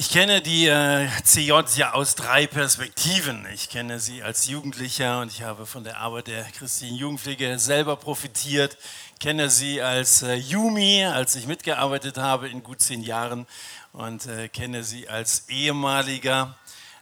Ich 0.00 0.10
kenne 0.10 0.40
die 0.40 0.68
äh, 0.68 1.08
CJ 1.24 1.54
ja 1.74 1.92
aus 1.92 2.14
drei 2.14 2.46
Perspektiven. 2.46 3.44
Ich 3.52 3.68
kenne 3.68 3.98
sie 3.98 4.22
als 4.22 4.46
Jugendlicher 4.46 5.20
und 5.20 5.32
ich 5.32 5.42
habe 5.42 5.66
von 5.66 5.82
der 5.82 5.98
Arbeit 5.98 6.28
der 6.28 6.44
christlichen 6.44 6.94
Jugendpflege 6.94 7.58
selber 7.58 7.96
profitiert. 7.96 8.78
Kenne 9.18 9.50
sie 9.50 9.82
als 9.82 10.22
äh, 10.22 10.34
Jumi, 10.34 11.04
als 11.04 11.34
ich 11.34 11.48
mitgearbeitet 11.48 12.16
habe 12.16 12.48
in 12.48 12.62
gut 12.62 12.80
zehn 12.80 13.02
Jahren 13.02 13.48
und 13.92 14.26
äh, 14.26 14.46
kenne 14.46 14.84
sie 14.84 15.08
als 15.08 15.48
ehemaliger, 15.48 16.56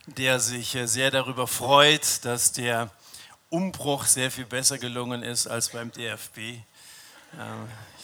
der 0.07 0.41
sich 0.41 0.75
äh, 0.75 0.87
sehr 0.87 1.11
darüber 1.11 1.47
freut, 1.47 2.25
dass 2.25 2.53
der 2.53 2.89
Umbruch 3.51 4.07
sehr 4.07 4.31
viel 4.31 4.47
besser 4.47 4.79
gelungen 4.79 5.23
ist 5.23 5.47
als 5.47 5.69
beim 5.69 5.93
DFB. 5.93 6.39
Ähm, 6.39 6.63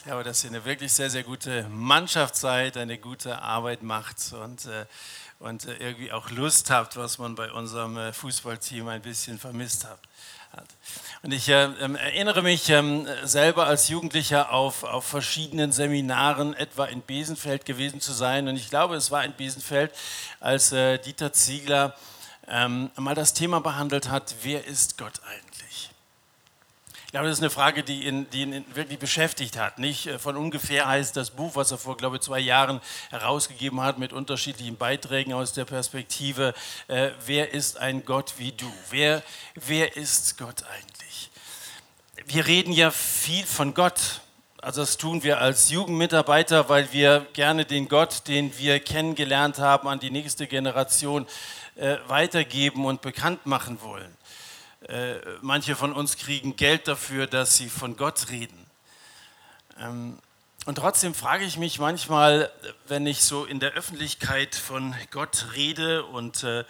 ich 0.03 0.07
glaube, 0.07 0.25
dass 0.25 0.43
ihr 0.43 0.51
eine 0.51 0.65
wirklich 0.65 0.93
sehr, 0.93 1.11
sehr 1.11 1.23
gute 1.23 1.63
Mannschaft 1.69 2.35
seid, 2.35 2.77
eine 2.77 2.99
gute 2.99 3.41
Arbeit 3.41 3.85
macht 3.85 4.33
und, 4.33 4.67
äh, 4.67 4.85
und 5.39 5.65
äh, 5.67 5.77
irgendwie 5.77 6.11
auch 6.11 6.29
Lust 6.31 6.71
habt, 6.71 6.97
was 6.97 7.19
man 7.19 7.37
bei 7.37 7.53
unserem 7.53 7.97
äh, 7.97 8.13
Fußballteam 8.13 8.89
ein 8.89 9.01
bisschen 9.01 9.39
vermisst 9.39 9.85
hat. 9.85 10.01
Und 11.23 11.31
ich 11.31 11.49
äh, 11.49 11.67
ähm, 11.81 11.95
erinnere 11.95 12.43
mich 12.43 12.69
ähm, 12.71 13.07
selber 13.23 13.69
als 13.69 13.91
Jugendlicher 13.91 14.51
auf, 14.51 14.83
auf 14.83 15.05
verschiedenen 15.05 15.71
Seminaren, 15.71 16.55
etwa 16.55 16.87
in 16.87 17.03
Besenfeld 17.03 17.65
gewesen 17.65 18.01
zu 18.01 18.13
sein. 18.13 18.49
Und 18.49 18.57
ich 18.57 18.71
glaube, 18.71 18.97
es 18.97 19.13
war 19.13 19.25
in 19.25 19.37
Besenfeld, 19.37 19.93
als 20.41 20.73
äh, 20.73 20.99
Dieter 20.99 21.33
Ziegler 21.33 21.95
ähm, 22.49 22.91
mal 22.97 23.15
das 23.15 23.35
Thema 23.35 23.61
behandelt 23.61 24.09
hat, 24.09 24.35
wer 24.43 24.67
ist 24.67 24.99
Gott 24.99 25.21
glaube, 27.13 27.29
das 27.29 27.39
ist 27.39 27.43
eine 27.43 27.51
Frage, 27.51 27.83
die 27.83 28.07
ihn, 28.07 28.29
die 28.31 28.43
ihn 28.43 28.65
wirklich 28.75 28.99
beschäftigt 28.99 29.59
hat. 29.59 29.79
Nicht 29.79 30.07
äh, 30.07 30.19
von 30.19 30.37
ungefähr 30.37 30.89
heißt 30.89 31.15
das 31.17 31.31
Buch, 31.31 31.55
was 31.55 31.71
er 31.71 31.79
vor, 31.79 31.97
glaube 31.97 32.17
ich, 32.17 32.23
zwei 32.23 32.41
Jahren 32.41 32.81
herausgegeben 33.11 33.83
hat 33.83 33.99
mit 33.99 34.15
unterschiedlichen 34.15 34.77
Beiträgen 34.77 35.35
aus 35.35 35.53
der 35.53 35.67
Perspektive, 35.67 36.55
äh, 36.89 37.11
wer 37.27 37.53
ist 37.53 37.77
ein 37.77 38.05
Gott 38.07 38.35
wie 38.39 38.53
du? 38.53 38.73
Wer, 38.91 39.23
wer 39.55 39.95
ist 39.97 40.39
Gott 40.39 40.65
eigentlich? 40.75 41.31
Wir 42.25 42.47
reden 42.47 42.73
ja 42.73 42.91
viel 42.91 43.45
von 43.45 43.75
Gott. 43.75 44.23
Also 44.63 44.81
das 44.81 44.97
tun 44.97 45.23
wir 45.23 45.41
als 45.41 45.69
Jugendmitarbeiter, 45.69 46.71
weil 46.71 46.93
wir 46.93 47.27
gerne 47.35 47.67
den 47.67 47.89
Gott, 47.89 48.27
den 48.27 48.57
wir 48.59 48.81
kennengelernt 48.81 49.59
haben, 49.59 49.87
an 49.87 50.01
die 50.01 50.11
nächste 50.11 50.47
Generation 50.47 51.27
äh, 51.77 51.97
weitergeben 52.07 52.87
und 52.87 53.03
bekannt 53.03 53.45
machen 53.45 53.83
wollen. 53.83 54.17
Äh, 54.89 55.21
manche 55.43 55.77
von 55.77 55.93
uns 55.93 56.17
kriegen 56.17 56.57
Geld 56.57 56.89
dafür, 56.89 57.27
dass 57.27 57.57
sie 57.57 57.69
von 57.69 57.97
Gott 57.97 58.31
reden. 58.31 58.67
Ähm, 59.79 60.19
und 60.65 60.77
trotzdem 60.77 61.15
frage 61.15 61.45
ich 61.45 61.57
mich 61.57 61.79
manchmal, 61.79 62.51
wenn 62.87 63.07
ich 63.07 63.23
so 63.23 63.45
in 63.45 63.61
der 63.61 63.73
Öffentlichkeit 63.73 64.55
von 64.55 64.95
Gott 65.11 65.47
rede 65.55 66.05
und 66.05 66.45
äh, 66.45 66.65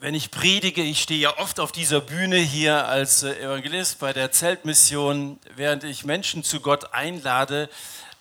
wenn 0.00 0.14
ich 0.14 0.30
predige, 0.30 0.82
ich 0.82 1.00
stehe 1.00 1.20
ja 1.20 1.38
oft 1.38 1.60
auf 1.60 1.70
dieser 1.70 2.00
Bühne 2.00 2.36
hier 2.36 2.88
als 2.88 3.22
äh, 3.22 3.40
Evangelist 3.40 3.98
bei 3.98 4.12
der 4.12 4.32
Zeltmission, 4.32 5.38
während 5.54 5.84
ich 5.84 6.04
Menschen 6.04 6.44
zu 6.44 6.60
Gott 6.60 6.92
einlade, 6.92 7.70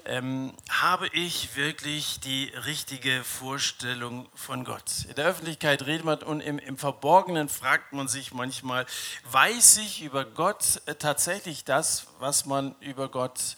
ähm, 0.06 0.54
habe 0.70 1.08
ich 1.10 1.56
wirklich 1.56 2.20
die 2.20 2.46
richtige 2.66 3.24
Vorstellung 3.24 4.28
von 4.36 4.64
Gott? 4.64 5.06
In 5.08 5.16
der 5.16 5.26
Öffentlichkeit 5.26 5.86
redet 5.86 6.06
man 6.06 6.20
und 6.24 6.42
im, 6.42 6.60
im 6.60 6.78
Verborgenen 6.78 7.50
fragt 7.50 7.94
man 7.94 8.08
sich 8.08 8.34
manchmal, 8.34 8.86
weiß 9.32 9.78
ich 9.78 10.02
über 10.02 10.26
Gott 10.26 10.82
äh, 10.86 10.96
tatsächlich 10.96 11.64
das, 11.64 12.08
was 12.20 12.46
man 12.46 12.76
über 12.80 13.10
Gott 13.10 13.56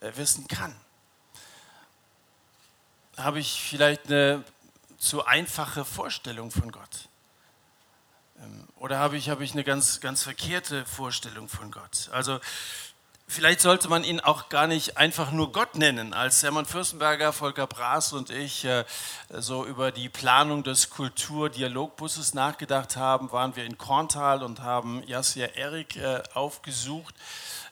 äh, 0.00 0.12
wissen 0.16 0.48
kann? 0.48 0.74
Habe 3.16 3.40
ich 3.40 3.62
vielleicht 3.62 4.06
eine 4.06 4.44
zu 4.98 5.24
einfache 5.24 5.84
Vorstellung 5.84 6.50
von 6.50 6.72
Gott? 6.72 7.08
Ähm, 8.38 8.68
oder 8.76 8.98
habe 8.98 9.16
ich, 9.16 9.30
habe 9.30 9.44
ich 9.44 9.52
eine 9.52 9.64
ganz, 9.64 10.00
ganz 10.00 10.22
verkehrte 10.22 10.84
Vorstellung 10.86 11.48
von 11.48 11.70
Gott? 11.70 12.10
Also 12.12 12.40
Vielleicht 13.28 13.60
sollte 13.60 13.88
man 13.88 14.04
ihn 14.04 14.20
auch 14.20 14.48
gar 14.48 14.68
nicht 14.68 14.98
einfach 14.98 15.32
nur 15.32 15.50
Gott 15.50 15.74
nennen. 15.74 16.14
Als 16.14 16.44
Hermann 16.44 16.64
Fürstenberger, 16.64 17.32
Volker 17.32 17.66
Braas 17.66 18.12
und 18.12 18.30
ich 18.30 18.64
äh, 18.64 18.84
so 19.30 19.66
über 19.66 19.90
die 19.90 20.08
Planung 20.08 20.62
des 20.62 20.90
Kulturdialogbusses 20.90 22.34
nachgedacht 22.34 22.96
haben, 22.96 23.32
waren 23.32 23.56
wir 23.56 23.64
in 23.64 23.78
Korntal 23.78 24.44
und 24.44 24.62
haben 24.62 25.02
Jasir 25.08 25.56
Erik 25.56 25.96
äh, 25.96 26.22
aufgesucht. 26.34 27.16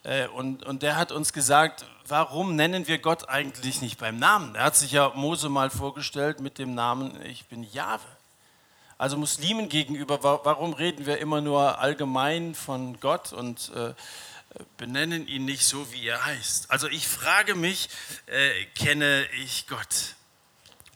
Äh, 0.03 0.27
und, 0.27 0.65
und 0.65 0.83
der 0.83 0.97
hat 0.97 1.13
uns 1.13 1.33
gesagt, 1.33 1.87
warum 2.09 2.57
nennen 2.57 2.89
wir 2.89 2.99
Gott 2.99 3.29
eigentlich 3.29 3.81
nicht 3.81 3.99
beim 3.99 4.19
Namen? 4.19 4.57
Er 4.57 4.65
hat 4.65 4.77
sich 4.77 4.91
ja 4.91 5.13
Mose 5.15 5.49
mal 5.49 5.71
vorgestellt 5.71 6.41
mit 6.41 6.59
dem 6.59 6.75
Namen, 6.75 7.25
ich 7.25 7.47
bin 7.47 7.63
Jahwe. 7.63 8.03
Also 8.99 9.17
Muslimen 9.17 9.69
gegenüber, 9.69 10.23
warum 10.23 10.73
reden 10.73 11.07
wir 11.07 11.19
immer 11.19 11.41
nur 11.41 11.79
allgemein 11.79 12.55
von 12.55 12.99
Gott 13.01 13.33
und 13.33 13.73
benennen 14.77 15.27
ihn 15.27 15.45
nicht 15.45 15.65
so, 15.65 15.93
wie 15.93 16.07
er 16.07 16.25
heißt. 16.25 16.71
Also 16.71 16.89
ich 16.89 17.07
frage 17.09 17.55
mich, 17.55 17.89
äh, 18.27 18.65
kenne 18.77 19.27
ich 19.43 19.67
Gott? 19.67 20.17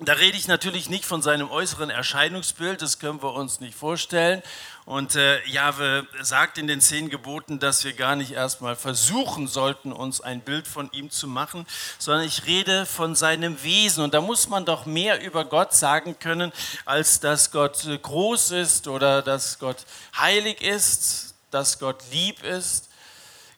Da 0.01 0.13
rede 0.13 0.37
ich 0.37 0.47
natürlich 0.47 0.89
nicht 0.89 1.05
von 1.05 1.23
seinem 1.23 1.51
äußeren 1.51 1.91
Erscheinungsbild, 1.91 2.81
das 2.83 3.01
können 3.01 3.21
wir 3.21 3.35
uns 3.35 3.59
nicht 3.59 3.77
vorstellen. 3.77 4.45
Und 4.85 5.17
äh, 5.17 5.45
Jahwe 5.47 6.07
sagt 6.23 6.57
in 6.57 6.69
den 6.69 6.81
zehn 6.81 7.11
Geboten, 7.11 7.59
dass 7.59 7.83
wir 7.83 7.93
gar 7.95 8.15
nicht 8.15 8.31
erstmal 8.31 8.77
versuchen 8.77 9.49
sollten, 9.49 9.93
uns 9.93 10.21
ein 10.21 10.41
Bild 10.41 10.69
von 10.69 10.89
ihm 10.93 11.11
zu 11.11 11.27
machen, 11.27 11.67
sondern 11.99 12.25
ich 12.25 12.47
rede 12.47 12.87
von 12.87 13.17
seinem 13.17 13.61
Wesen. 13.65 14.05
Und 14.05 14.15
da 14.15 14.21
muss 14.21 14.49
man 14.49 14.65
doch 14.65 14.87
mehr 14.87 15.21
über 15.21 15.45
Gott 15.45 15.75
sagen 15.75 16.17
können, 16.21 16.53
als 16.85 17.19
dass 17.19 17.51
Gott 17.51 17.87
groß 18.01 18.53
ist 18.53 18.87
oder 18.87 19.21
dass 19.21 19.59
Gott 19.59 19.79
heilig 20.17 20.63
ist, 20.63 21.35
dass 21.51 21.81
Gott 21.81 22.05
lieb 22.13 22.45
ist 22.45 22.88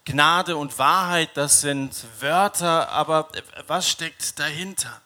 Gnade 0.05 0.57
und 0.57 0.79
Wahrheit, 0.79 1.31
das 1.37 1.61
sind 1.61 2.05
Wörter, 2.21 2.89
aber 2.91 3.29
was 3.67 3.89
steckt 3.89 4.39
dahinter? 4.39 5.01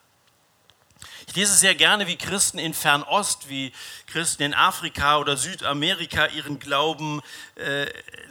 Ich 1.35 1.39
lese 1.39 1.55
sehr 1.55 1.75
gerne, 1.75 2.07
wie 2.07 2.15
Christen 2.15 2.61
in 2.61 2.75
Fernost, 2.75 3.49
wie 3.49 3.73
Christen 4.07 4.45
in 4.45 4.55
Afrika 4.55 5.19
oder 5.19 5.37
Südamerika 5.37 6.27
ihren 6.27 6.61
Glauben 6.61 7.23
äh, 7.57 7.87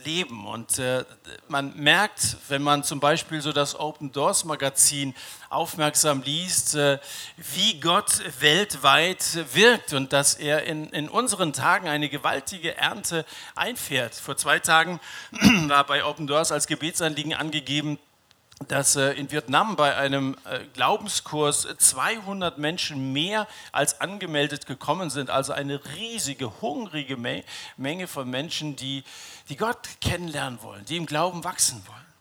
leben. 0.05 0.47
Und 0.47 0.79
äh, 0.79 1.03
man 1.49 1.75
merkt, 1.75 2.37
wenn 2.47 2.63
man 2.63 2.85
zum 2.85 3.01
Beispiel 3.01 3.41
so 3.41 3.51
das 3.51 3.77
Open 3.77 4.13
Doors 4.13 4.45
Magazin 4.45 5.13
aufmerksam 5.49 6.21
liest, 6.21 6.75
äh, 6.75 6.97
wie 7.35 7.77
Gott 7.81 8.21
weltweit 8.39 9.53
wirkt 9.53 9.91
und 9.91 10.13
dass 10.13 10.35
er 10.35 10.63
in, 10.63 10.87
in 10.91 11.09
unseren 11.09 11.51
Tagen 11.51 11.89
eine 11.89 12.07
gewaltige 12.07 12.77
Ernte 12.77 13.25
einfährt. 13.53 14.15
Vor 14.15 14.37
zwei 14.37 14.59
Tagen 14.59 15.01
war 15.67 15.83
bei 15.85 16.05
Open 16.05 16.25
Doors 16.25 16.53
als 16.53 16.67
Gebetsanliegen 16.67 17.33
angegeben, 17.33 17.99
dass 18.67 18.95
äh, 18.95 19.11
in 19.13 19.31
Vietnam 19.31 19.75
bei 19.75 19.95
einem 19.95 20.35
äh, 20.45 20.59
Glaubenskurs 20.73 21.67
200 21.77 22.57
Menschen 22.57 23.13
mehr 23.13 23.47
als 23.71 23.99
angemeldet 23.99 24.65
gekommen 24.65 25.09
sind. 25.09 25.29
Also 25.29 25.53
eine 25.53 25.81
riesige, 25.95 26.61
hungrige 26.61 27.17
Menge 27.77 28.07
von 28.07 28.29
Menschen, 28.29 28.75
die, 28.75 29.03
die 29.49 29.57
Gott 29.57 29.87
kennenlernen 30.01 30.61
wollen, 30.61 30.85
die 30.85 30.97
im 30.97 31.05
Glauben 31.05 31.43
wachsen 31.43 31.83
wollen. 31.87 32.12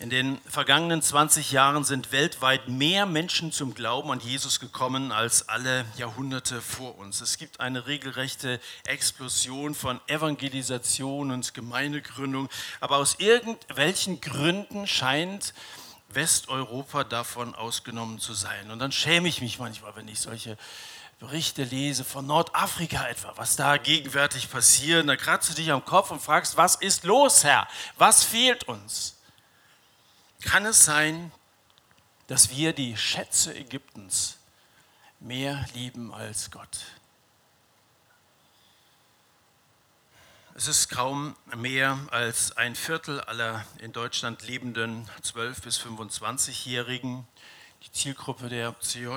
In 0.00 0.08
den 0.08 0.40
vergangenen 0.46 1.02
20 1.02 1.52
Jahren 1.52 1.84
sind 1.84 2.10
weltweit 2.10 2.68
mehr 2.68 3.04
Menschen 3.04 3.52
zum 3.52 3.74
Glauben 3.74 4.10
an 4.10 4.18
Jesus 4.18 4.58
gekommen 4.58 5.12
als 5.12 5.50
alle 5.50 5.84
Jahrhunderte 5.98 6.62
vor 6.62 6.96
uns. 6.96 7.20
Es 7.20 7.36
gibt 7.36 7.60
eine 7.60 7.86
regelrechte 7.86 8.60
Explosion 8.86 9.74
von 9.74 10.00
Evangelisation 10.06 11.30
und 11.30 11.52
Gemeindegründung. 11.52 12.48
Aber 12.80 12.96
aus 12.96 13.16
irgendwelchen 13.18 14.22
Gründen 14.22 14.86
scheint 14.86 15.52
Westeuropa 16.08 17.04
davon 17.04 17.54
ausgenommen 17.54 18.20
zu 18.20 18.32
sein. 18.32 18.70
Und 18.70 18.78
dann 18.78 18.92
schäme 18.92 19.28
ich 19.28 19.42
mich 19.42 19.58
manchmal, 19.58 19.94
wenn 19.96 20.08
ich 20.08 20.20
solche 20.20 20.56
Berichte 21.18 21.62
lese 21.62 22.04
von 22.04 22.26
Nordafrika 22.26 23.06
etwa, 23.06 23.34
was 23.36 23.56
da 23.56 23.76
gegenwärtig 23.76 24.50
passiert. 24.50 25.06
Da 25.06 25.16
kratzt 25.16 25.50
du 25.50 25.54
dich 25.54 25.70
am 25.70 25.84
Kopf 25.84 26.10
und 26.10 26.22
fragst, 26.22 26.56
was 26.56 26.76
ist 26.76 27.04
los, 27.04 27.44
Herr? 27.44 27.68
Was 27.98 28.24
fehlt 28.24 28.64
uns? 28.64 29.19
Kann 30.42 30.64
es 30.64 30.84
sein, 30.84 31.32
dass 32.26 32.50
wir 32.50 32.72
die 32.72 32.96
Schätze 32.96 33.54
Ägyptens 33.54 34.38
mehr 35.20 35.66
lieben 35.74 36.14
als 36.14 36.50
Gott? 36.50 36.86
Es 40.54 40.66
ist 40.66 40.88
kaum 40.88 41.36
mehr 41.56 41.98
als 42.10 42.56
ein 42.56 42.74
Viertel 42.74 43.20
aller 43.20 43.64
in 43.78 43.92
Deutschland 43.92 44.42
lebenden 44.46 45.08
12- 45.22 45.62
bis 45.62 45.78
25-Jährigen, 45.78 47.26
die 47.82 47.92
Zielgruppe 47.92 48.48
der 48.48 48.78
CJ, 48.80 49.16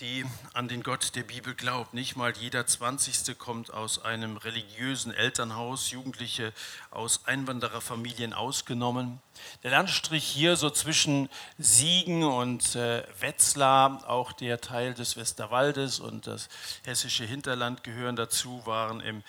die 0.00 0.24
an 0.52 0.68
den 0.68 0.82
Gott 0.82 1.14
der 1.14 1.22
Bibel 1.22 1.54
glaubt. 1.54 1.94
Nicht 1.94 2.16
mal 2.16 2.32
jeder 2.36 2.66
Zwanzigste 2.66 3.34
kommt 3.34 3.72
aus 3.72 4.04
einem 4.04 4.36
religiösen 4.36 5.12
Elternhaus, 5.12 5.90
Jugendliche 5.90 6.52
aus 6.90 7.26
Einwandererfamilien 7.26 8.32
ausgenommen. 8.32 9.20
Der 9.62 9.70
Landstrich 9.70 10.24
hier 10.24 10.56
so 10.56 10.70
zwischen 10.70 11.28
Siegen 11.58 12.24
und 12.24 12.74
äh, 12.76 13.04
Wetzlar, 13.20 14.08
auch 14.08 14.32
der 14.32 14.60
Teil 14.60 14.94
des 14.94 15.16
Westerwaldes 15.16 16.00
und 16.00 16.26
das 16.26 16.48
hessische 16.84 17.24
Hinterland 17.24 17.84
gehören 17.84 18.16
dazu, 18.16 18.62
waren 18.64 19.00
im 19.00 19.22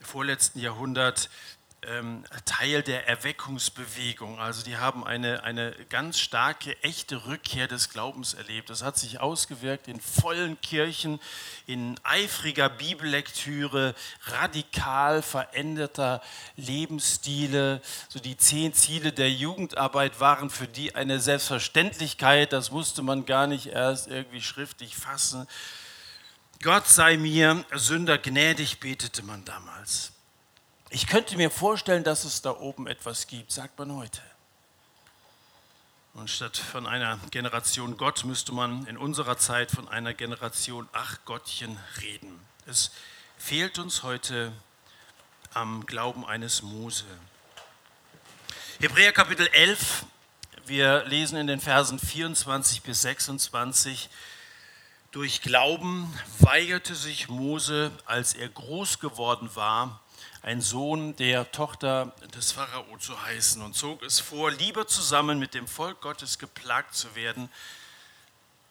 vorletzten 0.00 0.60
Jahrhundert 0.60 1.30
Teil 2.44 2.82
der 2.82 3.08
Erweckungsbewegung. 3.08 4.38
Also 4.38 4.62
die 4.62 4.76
haben 4.76 5.04
eine, 5.04 5.42
eine 5.42 5.72
ganz 5.88 6.20
starke, 6.20 6.80
echte 6.84 7.26
Rückkehr 7.26 7.66
des 7.66 7.90
Glaubens 7.90 8.34
erlebt. 8.34 8.70
Das 8.70 8.84
hat 8.84 8.96
sich 8.96 9.18
ausgewirkt 9.18 9.88
in 9.88 10.00
vollen 10.00 10.60
Kirchen, 10.60 11.18
in 11.66 11.98
eifriger 12.04 12.68
Bibellektüre, 12.68 13.96
radikal 14.26 15.22
veränderter 15.22 16.22
Lebensstile. 16.54 17.82
So 18.08 18.20
die 18.20 18.36
zehn 18.36 18.72
Ziele 18.74 19.12
der 19.12 19.32
Jugendarbeit 19.32 20.20
waren 20.20 20.50
für 20.50 20.68
die 20.68 20.94
eine 20.94 21.18
Selbstverständlichkeit. 21.18 22.52
Das 22.52 22.70
musste 22.70 23.02
man 23.02 23.26
gar 23.26 23.48
nicht 23.48 23.66
erst 23.66 24.06
irgendwie 24.06 24.42
schriftlich 24.42 24.94
fassen. 24.94 25.48
Gott 26.62 26.86
sei 26.86 27.16
mir 27.16 27.64
Sünder 27.74 28.18
gnädig, 28.18 28.78
betete 28.78 29.24
man 29.24 29.44
damals. 29.44 30.11
Ich 30.94 31.06
könnte 31.06 31.38
mir 31.38 31.50
vorstellen, 31.50 32.04
dass 32.04 32.24
es 32.24 32.42
da 32.42 32.50
oben 32.50 32.86
etwas 32.86 33.26
gibt, 33.26 33.50
sagt 33.50 33.78
man 33.78 33.96
heute. 33.96 34.20
Und 36.12 36.28
statt 36.28 36.58
von 36.58 36.86
einer 36.86 37.18
Generation 37.30 37.96
Gott 37.96 38.24
müsste 38.24 38.52
man 38.52 38.86
in 38.86 38.98
unserer 38.98 39.38
Zeit 39.38 39.70
von 39.70 39.88
einer 39.88 40.12
Generation 40.12 40.86
Ach 40.92 41.16
Gottchen 41.24 41.78
reden. 42.02 42.38
Es 42.66 42.90
fehlt 43.38 43.78
uns 43.78 44.02
heute 44.02 44.52
am 45.54 45.86
Glauben 45.86 46.26
eines 46.26 46.60
Mose. 46.60 47.06
Hebräer 48.78 49.12
Kapitel 49.12 49.46
11, 49.46 50.04
wir 50.66 51.04
lesen 51.06 51.38
in 51.38 51.46
den 51.46 51.60
Versen 51.62 51.98
24 51.98 52.82
bis 52.82 53.00
26. 53.00 54.10
Durch 55.10 55.40
Glauben 55.40 56.12
weigerte 56.40 56.94
sich 56.94 57.30
Mose, 57.30 57.90
als 58.04 58.34
er 58.34 58.50
groß 58.50 58.98
geworden 58.98 59.48
war, 59.54 60.01
ein 60.42 60.60
Sohn 60.60 61.14
der 61.16 61.50
Tochter 61.52 62.12
des 62.34 62.52
Pharao 62.52 62.98
zu 62.98 63.20
heißen 63.22 63.62
und 63.62 63.74
zog 63.74 64.02
es 64.02 64.18
vor, 64.18 64.50
lieber 64.50 64.88
zusammen 64.88 65.38
mit 65.38 65.54
dem 65.54 65.68
Volk 65.68 66.00
Gottes 66.00 66.38
geplagt 66.38 66.94
zu 66.94 67.14
werden, 67.14 67.48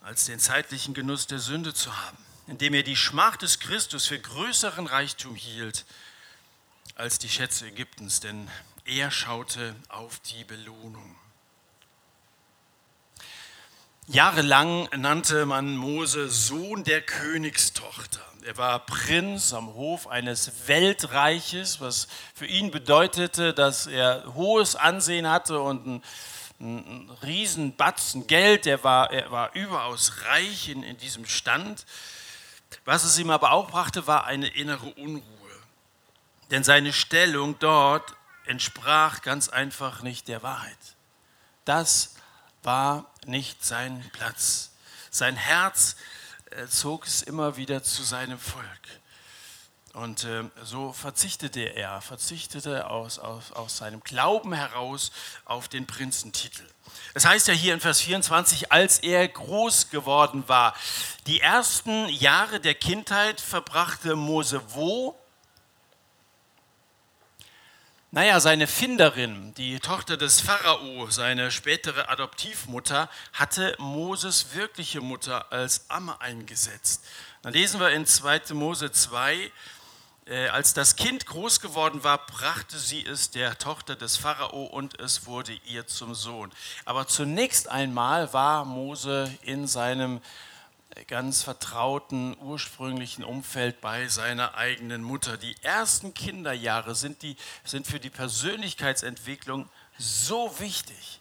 als 0.01 0.25
den 0.25 0.39
zeitlichen 0.39 0.93
Genuss 0.93 1.27
der 1.27 1.39
Sünde 1.39 1.73
zu 1.73 1.95
haben, 1.95 2.17
indem 2.47 2.73
er 2.73 2.83
die 2.83 2.97
Schmach 2.97 3.37
des 3.37 3.59
Christus 3.59 4.07
für 4.07 4.19
größeren 4.19 4.87
Reichtum 4.87 5.35
hielt 5.35 5.85
als 6.95 7.19
die 7.19 7.29
Schätze 7.29 7.67
Ägyptens, 7.67 8.19
denn 8.19 8.49
er 8.85 9.09
schaute 9.09 9.75
auf 9.87 10.19
die 10.19 10.43
Belohnung. 10.43 11.15
Jahrelang 14.07 14.89
nannte 14.97 15.45
man 15.45 15.77
Mose 15.77 16.29
Sohn 16.29 16.83
der 16.83 17.01
Königstochter. 17.01 18.30
Er 18.43 18.57
war 18.57 18.79
Prinz 18.79 19.53
am 19.53 19.75
Hof 19.75 20.07
eines 20.07 20.67
Weltreiches, 20.67 21.79
was 21.79 22.07
für 22.33 22.47
ihn 22.47 22.71
bedeutete, 22.71 23.53
dass 23.53 23.85
er 23.85 24.33
hohes 24.33 24.75
Ansehen 24.75 25.29
hatte 25.29 25.59
und 25.59 25.85
ein, 25.85 26.03
ein 26.59 27.09
Riesenbatzen 27.21 28.25
Geld. 28.25 28.65
Er 28.65 28.83
war, 28.83 29.11
er 29.11 29.29
war 29.29 29.53
überaus 29.53 30.13
reich 30.25 30.69
in, 30.69 30.81
in 30.81 30.97
diesem 30.97 31.27
Stand. 31.27 31.85
Was 32.83 33.03
es 33.03 33.19
ihm 33.19 33.29
aber 33.29 33.51
auch 33.51 33.69
brachte, 33.69 34.07
war 34.07 34.25
eine 34.25 34.47
innere 34.47 34.87
Unruhe. 34.87 35.21
Denn 36.49 36.63
seine 36.63 36.93
Stellung 36.93 37.59
dort 37.59 38.15
entsprach 38.45 39.21
ganz 39.21 39.49
einfach 39.49 40.01
nicht 40.01 40.27
der 40.27 40.41
Wahrheit. 40.41 40.95
Das 41.65 42.15
war 42.63 43.05
nicht 43.25 43.63
sein 43.63 44.09
Platz. 44.13 44.71
Sein 45.11 45.35
Herz 45.35 45.95
er 46.51 46.69
zog 46.69 47.05
es 47.05 47.21
immer 47.21 47.57
wieder 47.57 47.83
zu 47.83 48.03
seinem 48.03 48.39
Volk. 48.39 48.65
Und 49.93 50.23
äh, 50.23 50.43
so 50.63 50.93
verzichtete 50.93 51.61
er, 51.61 51.99
verzichtete 52.01 52.89
aus, 52.89 53.19
aus, 53.19 53.51
aus 53.51 53.77
seinem 53.77 53.99
Glauben 54.01 54.53
heraus 54.53 55.11
auf 55.43 55.67
den 55.67 55.85
Prinzentitel. 55.85 56.63
Es 57.13 57.25
heißt 57.25 57.49
ja 57.49 57.53
hier 57.53 57.73
in 57.73 57.81
Vers 57.81 57.99
24, 57.99 58.71
als 58.71 58.99
er 58.99 59.27
groß 59.27 59.89
geworden 59.89 60.47
war. 60.47 60.73
Die 61.27 61.41
ersten 61.41 62.07
Jahre 62.07 62.61
der 62.61 62.75
Kindheit 62.75 63.41
verbrachte 63.41 64.15
Mose 64.15 64.61
wo? 64.69 65.20
Naja, 68.13 68.41
seine 68.41 68.67
Finderin, 68.67 69.53
die 69.53 69.79
Tochter 69.79 70.17
des 70.17 70.41
Pharao, 70.41 71.09
seine 71.09 71.49
spätere 71.49 72.09
Adoptivmutter, 72.09 73.09
hatte 73.31 73.73
Moses 73.79 74.53
wirkliche 74.53 74.99
Mutter 74.99 75.49
als 75.53 75.89
Amme 75.89 76.19
eingesetzt. 76.19 77.05
Dann 77.41 77.53
lesen 77.53 77.79
wir 77.79 77.91
in 77.91 78.05
2. 78.05 78.53
Mose 78.53 78.91
2, 78.91 79.49
äh, 80.25 80.49
als 80.49 80.73
das 80.73 80.97
Kind 80.97 81.25
groß 81.25 81.61
geworden 81.61 82.03
war, 82.03 82.25
brachte 82.25 82.77
sie 82.77 83.05
es 83.05 83.31
der 83.31 83.57
Tochter 83.57 83.95
des 83.95 84.17
Pharao 84.17 84.65
und 84.65 84.99
es 84.99 85.25
wurde 85.25 85.53
ihr 85.65 85.87
zum 85.87 86.13
Sohn. 86.13 86.51
Aber 86.83 87.07
zunächst 87.07 87.69
einmal 87.69 88.33
war 88.33 88.65
Mose 88.65 89.33
in 89.43 89.67
seinem 89.67 90.19
ganz 91.07 91.43
vertrauten 91.43 92.35
ursprünglichen 92.39 93.23
Umfeld 93.23 93.81
bei 93.81 94.07
seiner 94.07 94.55
eigenen 94.55 95.03
Mutter. 95.03 95.37
Die 95.37 95.55
ersten 95.61 96.13
Kinderjahre 96.13 96.95
sind, 96.95 97.21
die, 97.21 97.35
sind 97.63 97.87
für 97.87 97.99
die 97.99 98.09
Persönlichkeitsentwicklung 98.09 99.69
so 99.97 100.59
wichtig. 100.59 101.19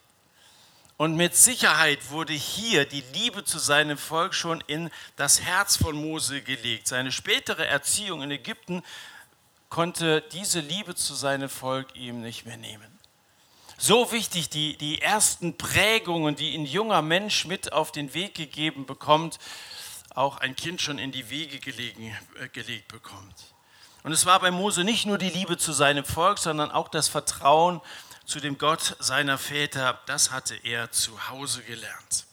Und 0.97 1.17
mit 1.17 1.35
Sicherheit 1.35 2.11
wurde 2.11 2.35
hier 2.35 2.85
die 2.85 3.05
Liebe 3.15 3.45
zu 3.45 3.59
seinem 3.59 3.97
Volk 3.97 4.35
schon 4.35 4.63
in 4.67 4.91
das 5.17 5.41
Herz 5.41 5.77
von 5.77 5.97
Mose 5.97 6.43
gelegt. 6.43 6.89
Seine 6.89 7.11
spätere 7.11 7.67
Erziehung 7.67 8.23
in 8.23 8.31
Ägypten 8.31 8.83
konnte 9.71 10.23
diese 10.33 10.61
Liebe 10.61 10.95
zu 10.95 11.15
seinem 11.15 11.49
Volk 11.49 11.97
ihm 11.97 12.21
nicht 12.21 12.45
mehr 12.45 12.59
nehmen 12.59 13.00
so 13.81 14.13
wichtig, 14.13 14.51
die, 14.51 14.77
die 14.77 15.01
ersten 15.01 15.57
Prägungen, 15.57 16.37
die 16.37 16.55
ein 16.55 16.67
junger 16.67 17.01
Mensch 17.01 17.47
mit 17.47 17.73
auf 17.73 17.93
den 17.93 18.13
Weg 18.13 18.35
gegeben 18.35 18.85
bekommt, 18.85 19.39
auch 20.15 20.37
ein 20.39 20.55
Kind 20.55 20.83
schon 20.83 20.99
in 20.99 21.13
die 21.13 21.31
Wege 21.31 21.59
gelegen, 21.59 22.15
äh, 22.39 22.49
gelegt 22.49 22.89
bekommt. 22.89 23.55
Und 24.03 24.13
es 24.13 24.27
war 24.27 24.39
bei 24.41 24.51
Mose 24.51 24.85
nicht 24.85 25.07
nur 25.07 25.17
die 25.17 25.31
Liebe 25.31 25.57
zu 25.57 25.73
seinem 25.73 26.05
Volk, 26.05 26.39
sondern 26.39 26.71
auch 26.71 26.89
das 26.89 27.09
Vertrauen 27.09 27.81
zu 28.27 28.39
dem 28.39 28.59
Gott 28.59 28.97
seiner 28.99 29.39
Väter. 29.39 29.99
Das 30.05 30.31
hatte 30.31 30.57
er 30.57 30.91
zu 30.91 31.31
Hause 31.31 31.63
gelernt. 31.63 32.27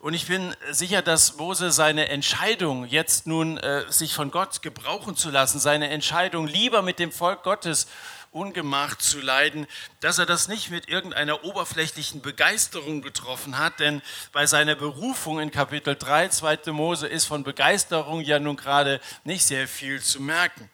Und 0.00 0.14
ich 0.14 0.26
bin 0.26 0.54
sicher, 0.70 1.00
dass 1.00 1.36
Mose 1.36 1.70
seine 1.70 2.08
Entscheidung, 2.08 2.86
jetzt 2.86 3.26
nun 3.26 3.56
äh, 3.58 3.90
sich 3.90 4.14
von 4.14 4.32
Gott 4.32 4.62
gebrauchen 4.62 5.16
zu 5.16 5.30
lassen, 5.30 5.60
seine 5.60 5.90
Entscheidung, 5.90 6.48
lieber 6.48 6.82
mit 6.82 6.98
dem 6.98 7.12
Volk 7.12 7.44
Gottes 7.44 7.86
Ungemach 8.30 8.96
zu 8.96 9.20
leiden, 9.20 9.66
dass 10.00 10.18
er 10.18 10.26
das 10.26 10.48
nicht 10.48 10.70
mit 10.70 10.88
irgendeiner 10.88 11.44
oberflächlichen 11.44 12.22
Begeisterung 12.22 13.02
getroffen 13.02 13.58
hat, 13.58 13.80
denn 13.80 14.02
bei 14.32 14.46
seiner 14.46 14.74
Berufung 14.74 15.40
in 15.40 15.50
Kapitel 15.50 15.96
3, 15.96 16.28
2. 16.28 16.72
Mose, 16.72 17.06
ist 17.06 17.24
von 17.24 17.44
Begeisterung 17.44 18.20
ja 18.20 18.38
nun 18.38 18.56
gerade 18.56 19.00
nicht 19.24 19.44
sehr 19.44 19.66
viel 19.68 20.02
zu 20.02 20.20
merken. 20.20 20.70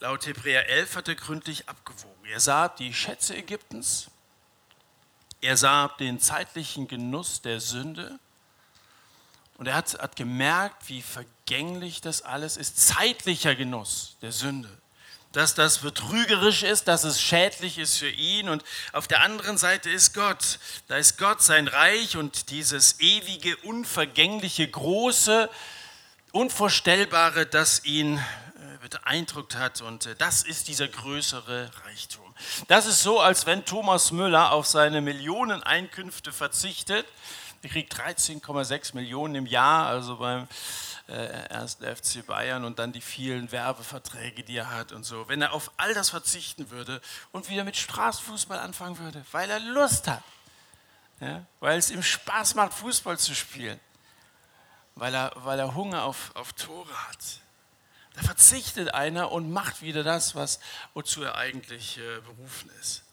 Laut 0.00 0.26
Hebräer 0.26 0.68
11 0.68 0.96
hat 0.96 1.08
er 1.08 1.14
gründlich 1.16 1.68
abgewogen. 1.68 2.24
Er 2.24 2.40
sah 2.40 2.68
die 2.68 2.94
Schätze 2.94 3.36
Ägyptens, 3.36 4.10
er 5.40 5.56
sah 5.56 5.88
den 5.88 6.20
zeitlichen 6.20 6.88
Genuss 6.88 7.42
der 7.42 7.60
Sünde 7.60 8.18
und 9.56 9.66
er 9.66 9.74
hat, 9.74 9.98
hat 10.00 10.16
gemerkt, 10.16 10.88
wie 10.88 11.02
vergänglich 11.02 12.00
das 12.00 12.22
alles 12.22 12.56
ist. 12.56 12.78
Zeitlicher 12.78 13.54
Genuss 13.54 14.16
der 14.22 14.32
Sünde 14.32 14.70
dass 15.32 15.54
das 15.54 15.78
betrügerisch 15.78 16.62
ist, 16.62 16.88
dass 16.88 17.04
es 17.04 17.20
schädlich 17.20 17.78
ist 17.78 17.98
für 17.98 18.08
ihn. 18.08 18.48
Und 18.48 18.64
auf 18.92 19.06
der 19.06 19.20
anderen 19.20 19.58
Seite 19.58 19.90
ist 19.90 20.14
Gott. 20.14 20.58
Da 20.88 20.96
ist 20.96 21.18
Gott 21.18 21.42
sein 21.42 21.68
Reich 21.68 22.16
und 22.16 22.50
dieses 22.50 22.98
ewige, 23.00 23.56
unvergängliche, 23.58 24.66
große, 24.66 25.50
unvorstellbare, 26.32 27.46
das 27.46 27.84
ihn 27.84 28.16
äh, 28.16 28.88
beeindruckt 28.88 29.54
hat. 29.54 29.82
Und 29.82 30.06
äh, 30.06 30.14
das 30.16 30.42
ist 30.42 30.68
dieser 30.68 30.88
größere 30.88 31.70
Reichtum. 31.84 32.24
Das 32.68 32.86
ist 32.86 33.02
so, 33.02 33.20
als 33.20 33.44
wenn 33.46 33.64
Thomas 33.64 34.12
Müller 34.12 34.52
auf 34.52 34.66
seine 34.66 35.00
Millionen 35.00 35.62
Einkünfte 35.62 36.32
verzichtet. 36.32 37.06
Er 37.62 37.70
kriegt 37.70 37.94
13,6 37.94 38.94
Millionen 38.94 39.34
im 39.34 39.46
Jahr, 39.46 39.88
also 39.88 40.16
beim 40.16 40.46
äh, 41.08 41.48
ersten 41.48 41.84
FC 41.84 42.24
Bayern 42.26 42.64
und 42.64 42.78
dann 42.78 42.92
die 42.92 43.00
vielen 43.00 43.50
Werbeverträge, 43.50 44.44
die 44.44 44.56
er 44.56 44.70
hat 44.70 44.92
und 44.92 45.04
so. 45.04 45.28
Wenn 45.28 45.42
er 45.42 45.52
auf 45.52 45.70
all 45.76 45.94
das 45.94 46.10
verzichten 46.10 46.70
würde 46.70 47.00
und 47.32 47.48
wieder 47.48 47.64
mit 47.64 47.76
Straßenfußball 47.76 48.58
anfangen 48.58 48.98
würde, 48.98 49.24
weil 49.32 49.50
er 49.50 49.58
Lust 49.58 50.06
hat, 50.06 50.22
ja, 51.20 51.44
weil 51.60 51.78
es 51.78 51.90
ihm 51.90 52.02
Spaß 52.02 52.54
macht, 52.54 52.74
Fußball 52.74 53.18
zu 53.18 53.34
spielen, 53.34 53.80
weil 54.94 55.14
er, 55.14 55.32
weil 55.36 55.58
er 55.58 55.74
Hunger 55.74 56.04
auf, 56.04 56.30
auf 56.34 56.52
Tore 56.52 56.92
hat. 57.08 57.40
Da 58.14 58.22
verzichtet 58.22 58.94
einer 58.94 59.32
und 59.32 59.50
macht 59.50 59.80
wieder 59.80 60.02
das, 60.02 60.34
was, 60.34 60.60
wozu 60.92 61.22
er 61.22 61.36
eigentlich 61.36 61.98
äh, 61.98 62.20
berufen 62.20 62.70
ist. 62.80 63.04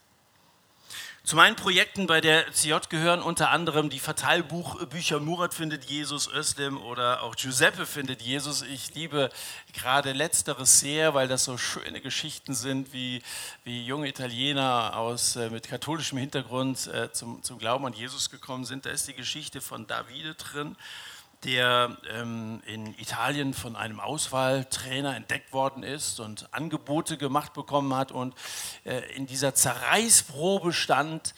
Zu 1.26 1.36
meinen 1.36 1.56
Projekten 1.56 2.06
bei 2.06 2.22
der 2.22 2.52
CJ 2.52 2.76
gehören 2.88 3.24
unter 3.24 3.50
anderem 3.50 3.90
die 3.90 3.98
Verteilbuchbücher 3.98 5.20
Murat 5.20 5.56
findet 5.56 5.86
Jesus, 5.86 6.32
Özlem 6.32 6.80
oder 6.80 7.24
auch 7.24 7.36
Giuseppe 7.36 7.88
findet 7.88 8.22
Jesus. 8.22 8.62
Ich 8.62 8.94
liebe 8.94 9.32
gerade 9.74 10.14
letzteres 10.14 10.82
sehr, 10.82 11.16
weil 11.16 11.28
das 11.28 11.46
so 11.46 11.58
schöne 11.58 12.00
Geschichten 12.00 12.54
sind, 12.54 12.94
wie, 12.94 13.24
wie 13.64 13.84
junge 13.84 14.08
Italiener 14.08 14.96
aus, 14.96 15.36
äh, 15.36 15.50
mit 15.50 15.68
katholischem 15.68 16.20
Hintergrund 16.20 16.86
äh, 16.86 17.12
zum, 17.12 17.42
zum 17.42 17.58
Glauben 17.58 17.88
an 17.88 17.94
Jesus 17.94 18.30
gekommen 18.30 18.64
sind. 18.64 18.86
Da 18.86 18.92
ist 18.92 19.08
die 19.08 19.16
Geschichte 19.16 19.62
von 19.62 19.88
Davide 19.88 20.36
drin 20.36 20.76
der 21.46 21.96
ähm, 22.10 22.62
in 22.66 22.98
Italien 23.00 23.54
von 23.54 23.76
einem 23.76 24.00
Auswahltrainer 24.00 25.16
entdeckt 25.16 25.54
worden 25.54 25.84
ist 25.84 26.20
und 26.20 26.52
Angebote 26.54 27.18
gemacht 27.18 27.54
bekommen 27.54 27.94
hat 27.96 28.12
und 28.12 28.34
äh, 28.84 29.00
in 29.16 29.28
dieser 29.28 29.54
Zerreißprobe 29.54 30.74
stand, 30.74 31.36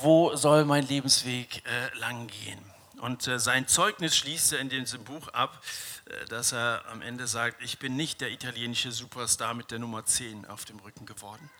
wo 0.00 0.36
soll 0.36 0.64
mein 0.64 0.86
Lebensweg 0.86 1.64
äh, 1.66 1.98
lang 1.98 2.28
gehen. 2.28 2.60
Und 3.00 3.26
äh, 3.26 3.38
sein 3.38 3.66
Zeugnis 3.66 4.16
schließt 4.16 4.52
er 4.52 4.60
in 4.60 4.68
diesem 4.68 5.04
Buch 5.04 5.28
ab, 5.28 5.62
äh, 6.06 6.24
dass 6.26 6.52
er 6.52 6.84
am 6.88 7.02
Ende 7.02 7.26
sagt, 7.26 7.62
ich 7.62 7.78
bin 7.78 7.96
nicht 7.96 8.20
der 8.20 8.30
italienische 8.30 8.92
Superstar 8.92 9.54
mit 9.54 9.72
der 9.72 9.80
Nummer 9.80 10.04
10 10.04 10.46
auf 10.46 10.64
dem 10.64 10.78
Rücken 10.78 11.06
geworden, 11.06 11.50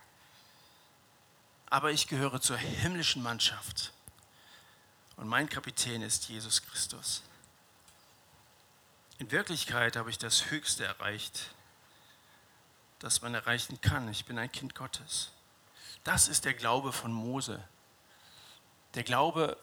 aber 1.70 1.90
ich 1.90 2.06
gehöre 2.06 2.40
zur 2.40 2.56
himmlischen 2.56 3.22
Mannschaft. 3.22 3.92
Und 5.16 5.26
mein 5.26 5.48
Kapitän 5.48 6.02
ist 6.02 6.28
Jesus 6.28 6.62
Christus. 6.62 7.22
In 9.18 9.32
Wirklichkeit 9.32 9.96
habe 9.96 10.10
ich 10.10 10.18
das 10.18 10.50
Höchste 10.50 10.84
erreicht, 10.84 11.50
das 13.00 13.20
man 13.20 13.34
erreichen 13.34 13.80
kann. 13.80 14.08
Ich 14.08 14.24
bin 14.24 14.38
ein 14.38 14.50
Kind 14.50 14.76
Gottes. 14.76 15.32
Das 16.04 16.28
ist 16.28 16.44
der 16.44 16.54
Glaube 16.54 16.92
von 16.92 17.12
Mose. 17.12 17.62
Der 18.94 19.02
Glaube 19.02 19.58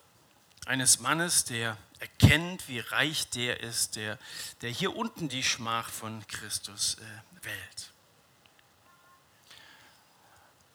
eines 0.66 1.00
Mannes, 1.00 1.46
der 1.46 1.78
erkennt, 2.00 2.68
wie 2.68 2.80
reich 2.80 3.30
der 3.30 3.62
ist, 3.62 3.96
der, 3.96 4.20
der 4.62 4.72
hier 4.72 4.94
unten 4.94 5.30
die 5.30 5.44
Schmach 5.44 5.90
von 5.90 6.28
Christus 6.28 6.96
äh, 6.96 7.46
wählt. 7.46 7.94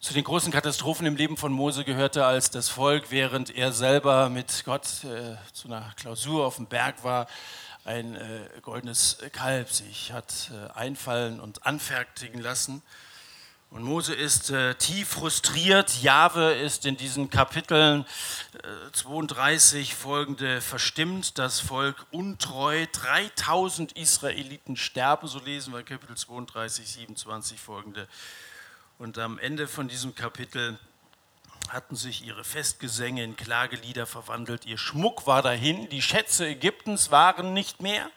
Zu 0.01 0.15
den 0.15 0.25
großen 0.25 0.51
Katastrophen 0.51 1.05
im 1.05 1.15
Leben 1.15 1.37
von 1.37 1.53
Mose 1.53 1.85
gehörte, 1.85 2.25
als 2.25 2.49
das 2.49 2.71
Volk, 2.71 3.11
während 3.11 3.55
er 3.55 3.71
selber 3.71 4.31
mit 4.31 4.63
Gott 4.65 5.05
äh, 5.05 5.37
zu 5.53 5.69
einer 5.69 5.93
Klausur 5.97 6.47
auf 6.47 6.57
dem 6.57 6.65
Berg 6.65 7.05
war, 7.05 7.27
ein 7.85 8.17
äh, 8.17 8.49
goldenes 8.63 9.19
Kalb 9.33 9.69
sich 9.69 10.11
hat 10.13 10.53
äh, 10.55 10.73
einfallen 10.73 11.39
und 11.39 11.67
anfertigen 11.67 12.41
lassen. 12.41 12.81
Und 13.69 13.83
Mose 13.83 14.15
ist 14.15 14.49
äh, 14.49 14.75
tief 14.77 15.11
frustriert. 15.11 16.01
Jahwe 16.01 16.55
ist 16.55 16.87
in 16.87 16.97
diesen 16.97 17.29
Kapiteln 17.29 18.07
32 18.95 19.91
äh, 19.91 19.95
folgende 19.95 20.61
verstimmt. 20.63 21.39
Das 21.39 21.61
Volk 21.61 22.07
untreu. 22.11 22.87
3000 22.91 23.93
Israeliten 23.99 24.79
sterben, 24.79 25.29
so 25.29 25.41
lesen 25.41 25.75
wir 25.75 25.83
Kapitel 25.83 26.17
32, 26.17 26.89
27 26.89 27.61
folgende. 27.61 28.09
Und 29.01 29.17
am 29.17 29.39
Ende 29.39 29.67
von 29.67 29.89
diesem 29.89 30.15
Kapitel 30.15 30.79
hatten 31.71 31.97
sich 31.97 32.27
ihre 32.27 32.45
Festgesänge 32.45 33.25
in 33.25 33.35
Klagelieder 33.35 34.05
verwandelt, 34.05 34.67
ihr 34.67 34.77
Schmuck 34.77 35.27
war 35.27 35.41
dahin, 35.41 35.89
die 35.89 36.03
Schätze 36.03 36.47
Ägyptens 36.47 37.11
waren 37.11 37.55
nicht 37.55 37.81
mehr 37.81 38.11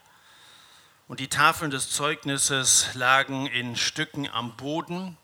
und 1.07 1.21
die 1.21 1.29
Tafeln 1.29 1.71
des 1.71 1.89
Zeugnisses 1.89 2.93
lagen 2.95 3.47
in 3.47 3.77
Stücken 3.77 4.27
am 4.27 4.57
Boden. 4.57 5.17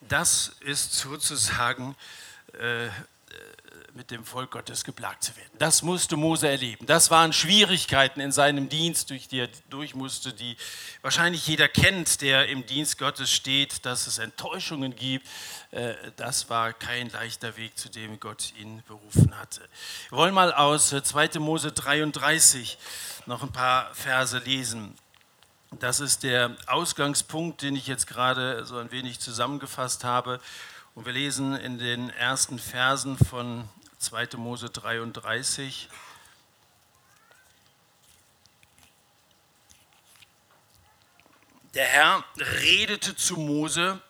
Das 0.00 0.56
ist 0.60 0.94
sozusagen 0.94 1.94
äh, 2.54 2.88
mit 3.96 4.10
dem 4.10 4.24
Volk 4.24 4.50
Gottes 4.50 4.84
geplagt 4.84 5.24
zu 5.24 5.34
werden. 5.36 5.50
Das 5.58 5.82
musste 5.82 6.16
Mose 6.16 6.48
erleben. 6.48 6.86
Das 6.86 7.10
waren 7.10 7.32
Schwierigkeiten 7.32 8.20
in 8.20 8.30
seinem 8.30 8.68
Dienst, 8.68 9.10
durch 9.10 9.26
die 9.26 9.40
er 9.40 9.48
durch 9.70 9.94
musste, 9.94 10.34
die 10.34 10.56
wahrscheinlich 11.00 11.46
jeder 11.46 11.66
kennt, 11.66 12.20
der 12.20 12.48
im 12.48 12.66
Dienst 12.66 12.98
Gottes 12.98 13.32
steht, 13.32 13.86
dass 13.86 14.06
es 14.06 14.18
Enttäuschungen 14.18 14.94
gibt. 14.94 15.26
Äh, 15.70 15.94
das 16.16 16.50
war 16.50 16.74
kein 16.74 17.08
leichter 17.08 17.56
Weg, 17.56 17.78
zu 17.78 17.88
dem 17.88 18.20
Gott 18.20 18.52
ihn 18.58 18.82
berufen 18.86 19.36
hatte. 19.38 19.62
Wir 20.10 20.18
wollen 20.18 20.34
mal 20.34 20.52
aus 20.52 20.90
2. 20.90 21.24
Äh, 21.24 21.38
Mose 21.38 21.72
33 21.72 22.76
noch 23.24 23.42
ein 23.42 23.52
paar 23.52 23.94
Verse 23.94 24.38
lesen. 24.38 24.96
Das 25.80 26.00
ist 26.00 26.22
der 26.22 26.54
Ausgangspunkt, 26.66 27.62
den 27.62 27.76
ich 27.76 27.86
jetzt 27.86 28.06
gerade 28.06 28.64
so 28.66 28.76
ein 28.78 28.92
wenig 28.92 29.20
zusammengefasst 29.20 30.04
habe. 30.04 30.40
Und 30.96 31.04
wir 31.04 31.12
lesen 31.12 31.54
in 31.54 31.78
den 31.78 32.08
ersten 32.08 32.58
Versen 32.58 33.18
von 33.18 33.68
2. 33.98 34.38
Mose 34.38 34.70
33. 34.70 35.90
Der 41.74 41.84
Herr 41.84 42.24
redete 42.38 43.14
zu 43.14 43.36
Mose, 43.36 44.00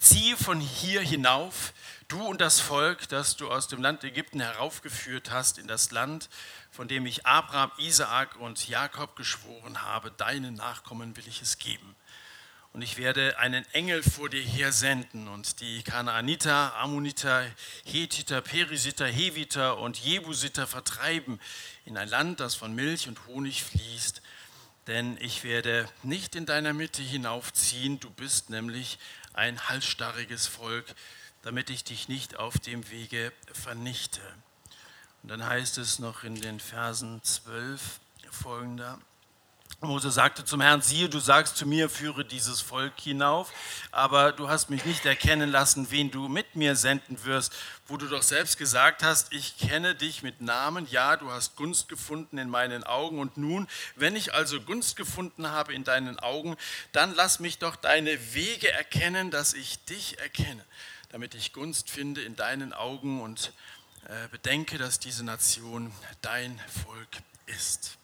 ziehe 0.00 0.36
von 0.36 0.58
hier 0.58 1.00
hinauf, 1.00 1.72
du 2.08 2.26
und 2.26 2.40
das 2.40 2.58
Volk, 2.58 3.08
das 3.08 3.36
du 3.36 3.48
aus 3.48 3.68
dem 3.68 3.80
Land 3.80 4.02
Ägypten 4.02 4.40
heraufgeführt 4.40 5.30
hast, 5.30 5.58
in 5.58 5.68
das 5.68 5.92
Land, 5.92 6.28
von 6.72 6.88
dem 6.88 7.06
ich 7.06 7.24
Abraham, 7.24 7.70
Isaak 7.78 8.34
und 8.40 8.66
Jakob 8.66 9.14
geschworen 9.14 9.82
habe, 9.82 10.10
deinen 10.10 10.54
Nachkommen 10.54 11.16
will 11.16 11.28
ich 11.28 11.40
es 11.40 11.56
geben 11.56 11.94
und 12.78 12.82
ich 12.82 12.96
werde 12.96 13.36
einen 13.40 13.64
Engel 13.72 14.04
vor 14.04 14.28
dir 14.28 14.40
her 14.40 14.70
senden 14.70 15.26
und 15.26 15.60
die 15.60 15.82
Kanaaniter, 15.82 16.76
Ammoniter, 16.76 17.44
Hethiter, 17.84 18.40
Perisiter, 18.40 19.08
Heviter 19.08 19.78
und 19.78 19.98
Jebusiter 19.98 20.68
vertreiben 20.68 21.40
in 21.86 21.96
ein 21.96 22.08
Land, 22.08 22.38
das 22.38 22.54
von 22.54 22.72
Milch 22.76 23.08
und 23.08 23.26
Honig 23.26 23.64
fließt. 23.64 24.22
Denn 24.86 25.18
ich 25.20 25.42
werde 25.42 25.88
nicht 26.04 26.36
in 26.36 26.46
deiner 26.46 26.72
Mitte 26.72 27.02
hinaufziehen, 27.02 27.98
du 27.98 28.10
bist 28.10 28.48
nämlich 28.48 29.00
ein 29.32 29.60
halsstarriges 29.68 30.46
Volk, 30.46 30.86
damit 31.42 31.70
ich 31.70 31.82
dich 31.82 32.06
nicht 32.06 32.36
auf 32.36 32.60
dem 32.60 32.88
Wege 32.92 33.32
vernichte. 33.52 34.20
Und 35.24 35.32
dann 35.32 35.44
heißt 35.44 35.78
es 35.78 35.98
noch 35.98 36.22
in 36.22 36.40
den 36.40 36.60
Versen 36.60 37.24
12 37.24 37.98
folgender. 38.30 39.00
Mose 39.80 40.10
sagte 40.10 40.44
zum 40.44 40.60
Herrn, 40.60 40.82
siehe, 40.82 41.08
du 41.08 41.20
sagst 41.20 41.56
zu 41.56 41.64
mir, 41.64 41.88
führe 41.88 42.24
dieses 42.24 42.60
Volk 42.60 42.94
hinauf, 42.98 43.52
aber 43.92 44.32
du 44.32 44.48
hast 44.48 44.70
mich 44.70 44.84
nicht 44.84 45.06
erkennen 45.06 45.50
lassen, 45.50 45.92
wen 45.92 46.10
du 46.10 46.26
mit 46.26 46.56
mir 46.56 46.74
senden 46.74 47.24
wirst, 47.24 47.54
wo 47.86 47.96
du 47.96 48.08
doch 48.08 48.24
selbst 48.24 48.58
gesagt 48.58 49.04
hast, 49.04 49.32
ich 49.32 49.56
kenne 49.56 49.94
dich 49.94 50.24
mit 50.24 50.40
Namen, 50.40 50.88
ja, 50.90 51.16
du 51.16 51.30
hast 51.30 51.54
Gunst 51.54 51.88
gefunden 51.88 52.38
in 52.38 52.50
meinen 52.50 52.82
Augen 52.82 53.20
und 53.20 53.36
nun, 53.36 53.68
wenn 53.94 54.16
ich 54.16 54.34
also 54.34 54.60
Gunst 54.60 54.96
gefunden 54.96 55.46
habe 55.46 55.72
in 55.74 55.84
deinen 55.84 56.18
Augen, 56.18 56.56
dann 56.90 57.14
lass 57.14 57.38
mich 57.38 57.58
doch 57.58 57.76
deine 57.76 58.34
Wege 58.34 58.72
erkennen, 58.72 59.30
dass 59.30 59.54
ich 59.54 59.84
dich 59.84 60.18
erkenne, 60.18 60.64
damit 61.10 61.36
ich 61.36 61.52
Gunst 61.52 61.88
finde 61.88 62.22
in 62.22 62.34
deinen 62.34 62.72
Augen 62.72 63.22
und 63.22 63.52
äh, 64.08 64.26
bedenke, 64.32 64.76
dass 64.76 64.98
diese 64.98 65.24
Nation 65.24 65.92
dein 66.20 66.60
Volk 66.84 67.18
ist. 67.46 67.97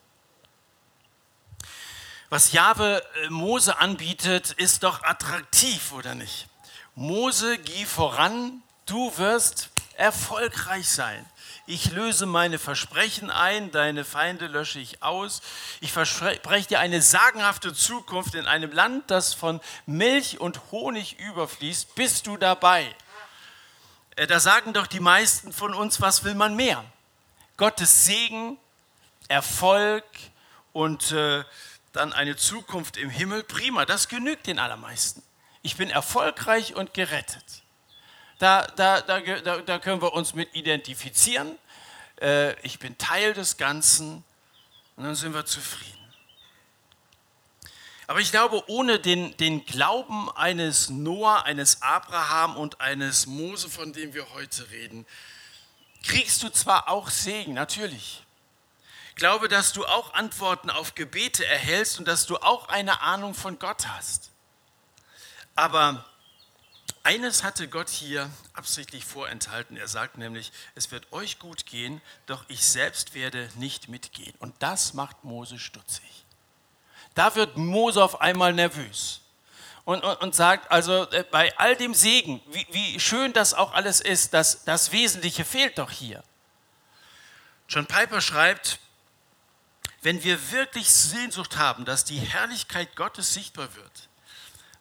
Was 2.35 2.50
Jahwe 2.50 3.00
äh, 3.23 3.29
Mose 3.31 3.79
anbietet, 3.79 4.50
ist 4.50 4.83
doch 4.83 5.05
attraktiv, 5.05 5.93
oder 5.93 6.17
nicht? 6.17 6.49
Mose, 6.97 7.59
geh 7.59 7.85
voran, 7.85 8.61
du 8.87 9.17
wirst 9.19 9.71
erfolgreich 9.97 10.88
sein. 10.88 11.25
Ich 11.69 11.93
löse 11.93 12.26
meine 12.26 12.59
Versprechen 12.59 13.31
ein, 13.31 13.71
deine 13.71 14.05
Feinde 14.05 14.49
lösche 14.49 14.81
ich 14.81 15.00
aus. 15.00 15.43
Ich 15.81 15.93
verspreche 15.93 16.67
dir 16.67 16.81
eine 16.81 17.03
sagenhafte 17.03 17.73
Zukunft 17.73 18.35
in 18.35 18.49
einem 18.49 18.73
Land, 18.73 19.12
das 19.12 19.33
von 19.33 19.61
Milch 19.87 20.41
und 20.41 20.61
Honig 20.73 21.21
überfließt. 21.21 21.95
Bist 21.95 22.26
du 22.26 22.37
dabei? 22.37 22.93
Äh, 24.17 24.26
da 24.26 24.41
sagen 24.41 24.73
doch 24.73 24.88
die 24.88 24.99
meisten 24.99 25.53
von 25.53 25.73
uns, 25.73 26.00
was 26.00 26.25
will 26.25 26.35
man 26.35 26.57
mehr? 26.57 26.85
Gottes 27.57 28.07
Segen, 28.07 28.59
Erfolg 29.29 30.03
und 30.73 31.12
äh, 31.12 31.45
dann 31.95 32.13
eine 32.13 32.37
Zukunft 32.37 32.97
im 32.97 33.09
Himmel, 33.09 33.45
prima, 33.45 33.87
das 33.87 34.09
genügt 34.09 34.47
den 34.47 34.59
allermeisten. 34.59 35.23
Ich 35.63 35.77
bin 35.77 35.91
erfolgreich 35.91 36.75
und 36.75 36.93
gerettet. 36.93 37.63
Da, 38.39 38.67
da, 38.77 39.01
da, 39.01 39.21
da, 39.61 39.79
können 39.79 40.03
wir 40.03 40.13
uns 40.13 40.35
mit 40.35 40.55
identifizieren. 40.55 41.57
Äh, 42.21 42.61
ich 42.63 42.81
bin 42.81 42.99
Teil 42.99 43.33
des 43.33 43.57
Ganzen 43.57 44.25
und 44.97 45.05
dann 45.05 45.15
sind 45.15 45.35
wir 45.35 45.47
zufrieden. 45.47 45.93
Aber 48.09 48.21
ich 48.21 48.33
glaube, 48.33 48.63
ohne 48.69 48.99
den, 48.99 49.37
den 49.37 49.65
Glauben 49.65 50.31
eines 50.33 50.91
Noah, 50.91 51.45
eines 51.45 51.81
Abraham 51.81 52.57
und 52.57 52.81
eines 52.81 53.27
Mose, 53.27 53.71
von 53.71 53.93
dem 53.93 54.13
wir 54.15 54.29
heute 54.35 54.69
reden, 54.73 55.07
kriegst 56.03 56.43
du 56.43 56.51
zwar 56.51 56.89
auch 56.89 57.09
Segen, 57.09 57.55
natürlich 57.55 58.24
Glaube, 59.14 59.49
dass 59.49 59.73
du 59.73 59.85
auch 59.87 60.14
Antworten 60.14 60.71
auf 60.71 60.94
Gebete 60.94 61.47
erhältst 61.47 61.99
und 61.99 62.09
dass 62.09 62.26
du 62.26 62.37
auch 62.38 62.68
eine 62.68 63.00
Ahnung 63.00 63.35
von 63.35 63.59
Gott 63.59 63.87
hast. 63.87 64.30
Aber 65.54 66.04
eines 67.04 67.44
hatte 67.44 67.68
Gott 67.68 67.90
hier 67.90 68.28
absichtlich 68.54 69.04
vorenthalten. 69.04 69.76
Er 69.76 69.88
sagt 69.88 70.18
nämlich, 70.18 70.52
es 70.75 70.90
wird 70.90 71.12
euch 71.12 71.38
gut 71.38 71.66
gehen, 71.66 72.00
doch 72.26 72.44
ich 72.49 72.64
selbst 72.64 73.14
werde 73.14 73.49
nicht 73.56 73.88
mitgehen. 73.88 74.35
Und 74.38 74.54
das 74.61 74.94
macht 74.94 75.23
Mose 75.23 75.59
stutzig. 75.59 76.25
Da 77.14 77.37
wird 77.37 77.56
Mose 77.56 78.02
auf 78.02 78.21
einmal 78.21 78.52
nervös 78.52 79.21
und, 79.85 80.02
und, 80.02 80.21
und 80.21 80.35
sagt, 80.35 80.71
also 80.73 81.09
äh, 81.11 81.25
bei 81.30 81.56
all 81.59 81.76
dem 81.76 81.94
Segen, 81.94 82.40
wie, 82.47 82.66
wie 82.71 82.99
schön 82.99 83.33
das 83.33 83.54
auch 83.54 83.73
alles 83.73 84.00
ist, 84.00 84.35
das, 84.35 84.64
das 84.64 84.90
Wesentliche 84.90 85.44
fehlt 85.44 85.78
doch 85.78 85.90
hier. 85.90 86.25
John 87.68 87.87
Piper 87.87 88.21
schreibt, 88.21 88.78
wenn 90.05 90.23
wir 90.23 90.53
wirklich 90.53 90.91
Sehnsucht 90.91 91.57
haben, 91.57 91.87
dass 91.87 92.05
die 92.05 92.19
Herrlichkeit 92.19 92.95
Gottes 92.95 93.33
sichtbar 93.33 93.75
wird, 93.75 94.09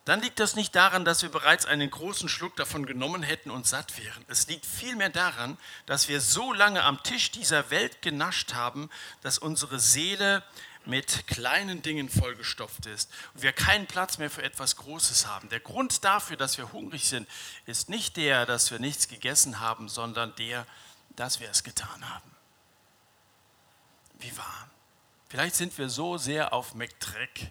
dann 0.04 0.22
liegt 0.22 0.42
das 0.42 0.58
nicht 0.58 0.76
daran, 0.76 1.06
dass 1.06 1.22
wir 1.22 1.30
bereits 1.30 1.66
einen 1.66 1.90
großen 1.90 2.28
Schluck 2.28 2.58
davon 2.58 2.86
genommen 2.86 3.24
hätten 3.24 3.50
und 3.50 3.66
satt 3.66 3.98
wären. 3.98 4.26
Es 4.28 4.48
liegt 4.48 4.66
vielmehr 4.66 5.10
daran, 5.10 5.58
dass 5.86 6.10
wir 6.10 6.20
so 6.20 6.52
lange 6.52 6.84
am 6.84 7.02
Tisch 7.04 7.32
dieser 7.32 7.70
Welt 7.70 8.02
genascht 8.02 8.54
haben, 8.54 8.90
dass 9.22 9.38
unsere 9.38 9.80
Seele 9.80 10.44
mit 10.84 11.26
kleinen 11.28 11.82
Dingen 11.82 12.10
vollgestopft 12.10 12.86
ist 12.88 13.10
und 13.34 13.44
wir 13.44 13.54
keinen 13.54 13.88
Platz 13.88 14.18
mehr 14.18 14.30
für 14.30 14.44
etwas 14.44 14.76
Großes 14.76 15.26
haben. 15.26 15.48
Der 15.48 15.62
Grund 15.62 16.04
dafür, 16.04 16.36
dass 16.36 16.58
wir 16.58 16.74
hungrig 16.74 17.08
sind, 17.08 17.30
ist 17.66 17.88
nicht 17.88 18.18
der, 18.18 18.46
dass 18.46 18.72
wir 18.72 18.80
nichts 18.80 19.08
gegessen 19.08 19.62
haben, 19.62 19.88
sondern 19.88 20.36
der, 20.36 20.68
dass 21.16 21.40
wir 21.40 21.50
es 21.50 21.64
getan 21.64 22.10
haben. 22.10 22.30
Wie 24.20 24.38
wahr? 24.38 24.73
Vielleicht 25.34 25.56
sind 25.56 25.76
wir 25.80 25.90
so 25.90 26.20
sehr 26.20 26.54
auf 26.54 26.76
McTrack, 26.76 27.50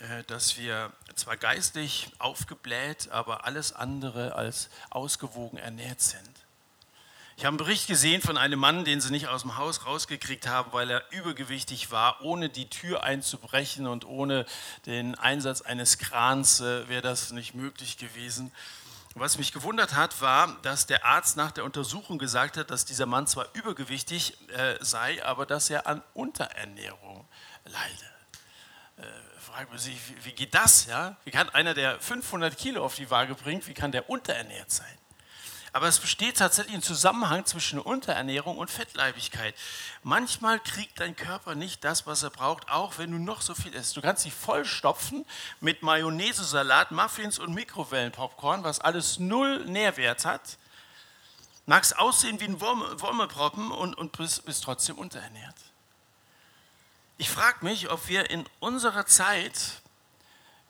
äh, 0.00 0.24
dass 0.26 0.58
wir 0.58 0.92
zwar 1.14 1.36
geistig 1.36 2.10
aufgebläht, 2.18 3.12
aber 3.12 3.44
alles 3.44 3.72
andere 3.72 4.34
als 4.34 4.70
ausgewogen 4.90 5.56
ernährt 5.56 6.00
sind. 6.00 6.28
Ich 7.36 7.44
habe 7.44 7.50
einen 7.50 7.58
Bericht 7.58 7.86
gesehen 7.86 8.20
von 8.22 8.36
einem 8.36 8.58
Mann, 8.58 8.84
den 8.84 9.00
sie 9.00 9.12
nicht 9.12 9.28
aus 9.28 9.42
dem 9.42 9.56
Haus 9.56 9.86
rausgekriegt 9.86 10.48
haben, 10.48 10.72
weil 10.72 10.90
er 10.90 11.04
übergewichtig 11.12 11.92
war. 11.92 12.22
Ohne 12.22 12.48
die 12.48 12.68
Tür 12.68 13.04
einzubrechen 13.04 13.86
und 13.86 14.04
ohne 14.04 14.44
den 14.86 15.14
Einsatz 15.14 15.62
eines 15.62 15.98
Krans 15.98 16.60
äh, 16.60 16.88
wäre 16.88 17.02
das 17.02 17.30
nicht 17.30 17.54
möglich 17.54 17.98
gewesen. 17.98 18.50
Was 19.16 19.38
mich 19.38 19.52
gewundert 19.52 19.94
hat, 19.94 20.20
war, 20.20 20.56
dass 20.62 20.86
der 20.86 21.04
Arzt 21.04 21.36
nach 21.36 21.50
der 21.50 21.64
Untersuchung 21.64 22.18
gesagt 22.18 22.56
hat, 22.56 22.70
dass 22.70 22.84
dieser 22.84 23.06
Mann 23.06 23.26
zwar 23.26 23.48
übergewichtig 23.54 24.36
äh, 24.50 24.76
sei, 24.80 25.24
aber 25.24 25.46
dass 25.46 25.68
er 25.68 25.88
an 25.88 26.02
Unterernährung 26.14 27.28
leide. 27.64 28.04
Äh, 28.98 29.02
fragt 29.40 29.70
man 29.70 29.78
sich, 29.78 29.96
wie, 30.08 30.24
wie 30.26 30.32
geht 30.32 30.54
das? 30.54 30.86
Ja? 30.86 31.16
Wie 31.24 31.32
kann 31.32 31.48
einer, 31.50 31.74
der 31.74 31.98
500 31.98 32.56
Kilo 32.56 32.84
auf 32.84 32.94
die 32.94 33.10
Waage 33.10 33.34
bringt, 33.34 33.66
wie 33.66 33.74
kann 33.74 33.90
der 33.90 34.08
unterernährt 34.08 34.70
sein? 34.70 34.99
Aber 35.72 35.86
es 35.86 36.00
besteht 36.00 36.38
tatsächlich 36.38 36.74
ein 36.74 36.82
Zusammenhang 36.82 37.44
zwischen 37.46 37.78
Unterernährung 37.78 38.58
und 38.58 38.70
Fettleibigkeit. 38.70 39.54
Manchmal 40.02 40.58
kriegt 40.58 40.98
dein 40.98 41.14
Körper 41.14 41.54
nicht 41.54 41.84
das, 41.84 42.06
was 42.06 42.24
er 42.24 42.30
braucht, 42.30 42.68
auch 42.70 42.98
wenn 42.98 43.12
du 43.12 43.18
noch 43.18 43.40
so 43.40 43.54
viel 43.54 43.74
isst. 43.74 43.96
Du 43.96 44.00
kannst 44.00 44.24
dich 44.24 44.34
vollstopfen 44.34 45.24
mit 45.60 45.82
Mayonnaise, 45.82 46.44
Salat, 46.44 46.90
Muffins 46.90 47.38
und 47.38 47.54
Mikrowellenpopcorn, 47.54 48.64
was 48.64 48.80
alles 48.80 49.20
null 49.20 49.64
Nährwert 49.66 50.24
hat. 50.24 50.58
Magst 51.66 51.96
aussehen 51.98 52.40
wie 52.40 52.46
ein 52.46 52.60
Wurmelproppen 52.60 53.70
und, 53.70 53.94
und 53.96 54.16
bist, 54.16 54.44
bist 54.44 54.64
trotzdem 54.64 54.98
unterernährt. 54.98 55.54
Ich 57.16 57.30
frage 57.30 57.64
mich, 57.64 57.90
ob 57.90 58.08
wir 58.08 58.28
in 58.30 58.44
unserer 58.58 59.06
Zeit, 59.06 59.82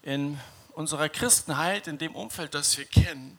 in 0.02 0.38
unserer 0.72 1.08
Christenheit, 1.08 1.86
in 1.86 1.96
dem 1.96 2.14
Umfeld, 2.14 2.54
das 2.54 2.76
wir 2.76 2.84
kennen, 2.84 3.38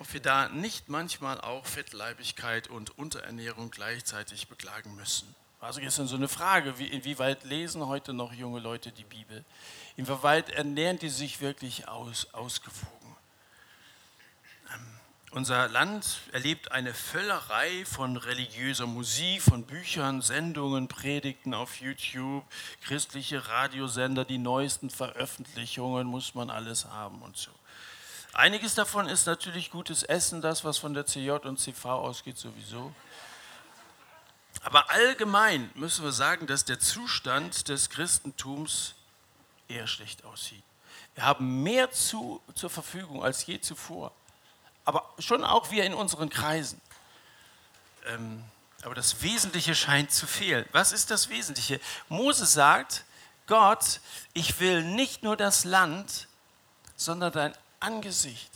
ob 0.00 0.14
wir 0.14 0.20
da 0.20 0.48
nicht 0.48 0.88
manchmal 0.88 1.38
auch 1.42 1.66
Fettleibigkeit 1.66 2.68
und 2.68 2.98
Unterernährung 2.98 3.70
gleichzeitig 3.70 4.48
beklagen 4.48 4.96
müssen. 4.96 5.32
Also 5.60 5.80
gestern 5.82 6.08
so 6.08 6.16
eine 6.16 6.28
Frage, 6.28 6.78
wie, 6.78 6.86
inwieweit 6.86 7.44
lesen 7.44 7.86
heute 7.86 8.14
noch 8.14 8.32
junge 8.32 8.60
Leute 8.60 8.92
die 8.92 9.04
Bibel? 9.04 9.44
Inwieweit 9.96 10.48
ernähren 10.48 10.98
die 10.98 11.10
sich 11.10 11.42
wirklich 11.42 11.86
aus, 11.86 12.32
ausgewogen? 12.32 13.14
Ähm, 14.72 14.86
unser 15.32 15.68
Land 15.68 16.20
erlebt 16.32 16.72
eine 16.72 16.94
Völlerei 16.94 17.84
von 17.84 18.16
religiöser 18.16 18.86
Musik, 18.86 19.42
von 19.42 19.64
Büchern, 19.66 20.22
Sendungen, 20.22 20.88
Predigten 20.88 21.52
auf 21.52 21.78
YouTube, 21.78 22.42
christliche 22.80 23.48
Radiosender, 23.48 24.24
die 24.24 24.38
neuesten 24.38 24.88
Veröffentlichungen 24.88 26.06
muss 26.06 26.34
man 26.34 26.48
alles 26.48 26.86
haben 26.86 27.20
und 27.20 27.36
so. 27.36 27.50
Einiges 28.32 28.74
davon 28.74 29.08
ist 29.08 29.26
natürlich 29.26 29.70
gutes 29.70 30.02
Essen, 30.02 30.40
das, 30.40 30.64
was 30.64 30.78
von 30.78 30.94
der 30.94 31.06
CJ 31.06 31.30
und 31.30 31.58
CV 31.58 31.90
ausgeht, 31.90 32.38
sowieso. 32.38 32.92
Aber 34.62 34.90
allgemein 34.90 35.70
müssen 35.74 36.04
wir 36.04 36.12
sagen, 36.12 36.46
dass 36.46 36.64
der 36.64 36.78
Zustand 36.78 37.68
des 37.68 37.90
Christentums 37.90 38.94
eher 39.68 39.86
schlecht 39.86 40.24
aussieht. 40.24 40.62
Wir 41.14 41.24
haben 41.24 41.62
mehr 41.62 41.90
zu, 41.90 42.40
zur 42.54 42.70
Verfügung 42.70 43.24
als 43.24 43.44
je 43.46 43.60
zuvor. 43.60 44.12
Aber 44.84 45.08
schon 45.18 45.44
auch 45.44 45.70
wir 45.70 45.84
in 45.84 45.94
unseren 45.94 46.30
Kreisen. 46.30 46.80
Ähm, 48.06 48.44
aber 48.82 48.94
das 48.94 49.22
Wesentliche 49.22 49.74
scheint 49.74 50.10
zu 50.10 50.26
fehlen. 50.26 50.66
Was 50.72 50.92
ist 50.92 51.10
das 51.10 51.28
Wesentliche? 51.28 51.80
Mose 52.08 52.46
sagt, 52.46 53.04
Gott, 53.46 54.00
ich 54.32 54.60
will 54.60 54.82
nicht 54.84 55.22
nur 55.22 55.36
das 55.36 55.64
Land, 55.64 56.28
sondern 56.96 57.32
dein 57.32 57.54
Angesicht. 57.80 58.50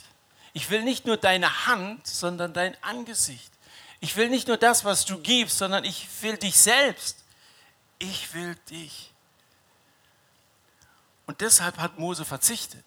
Ich 0.53 0.69
will 0.69 0.83
nicht 0.83 1.05
nur 1.05 1.17
deine 1.17 1.67
Hand, 1.67 2.07
sondern 2.07 2.53
dein 2.53 2.81
Angesicht. 2.83 3.51
Ich 3.99 4.15
will 4.15 4.29
nicht 4.29 4.47
nur 4.47 4.57
das, 4.57 4.85
was 4.85 5.05
du 5.05 5.17
gibst, 5.19 5.57
sondern 5.57 5.83
ich 5.83 6.07
will 6.21 6.37
dich 6.37 6.57
selbst. 6.57 7.23
Ich 7.99 8.33
will 8.33 8.55
dich. 8.69 9.11
Und 11.25 11.41
deshalb 11.41 11.77
hat 11.77 11.97
Mose 11.97 12.23
verzichtet, 12.23 12.83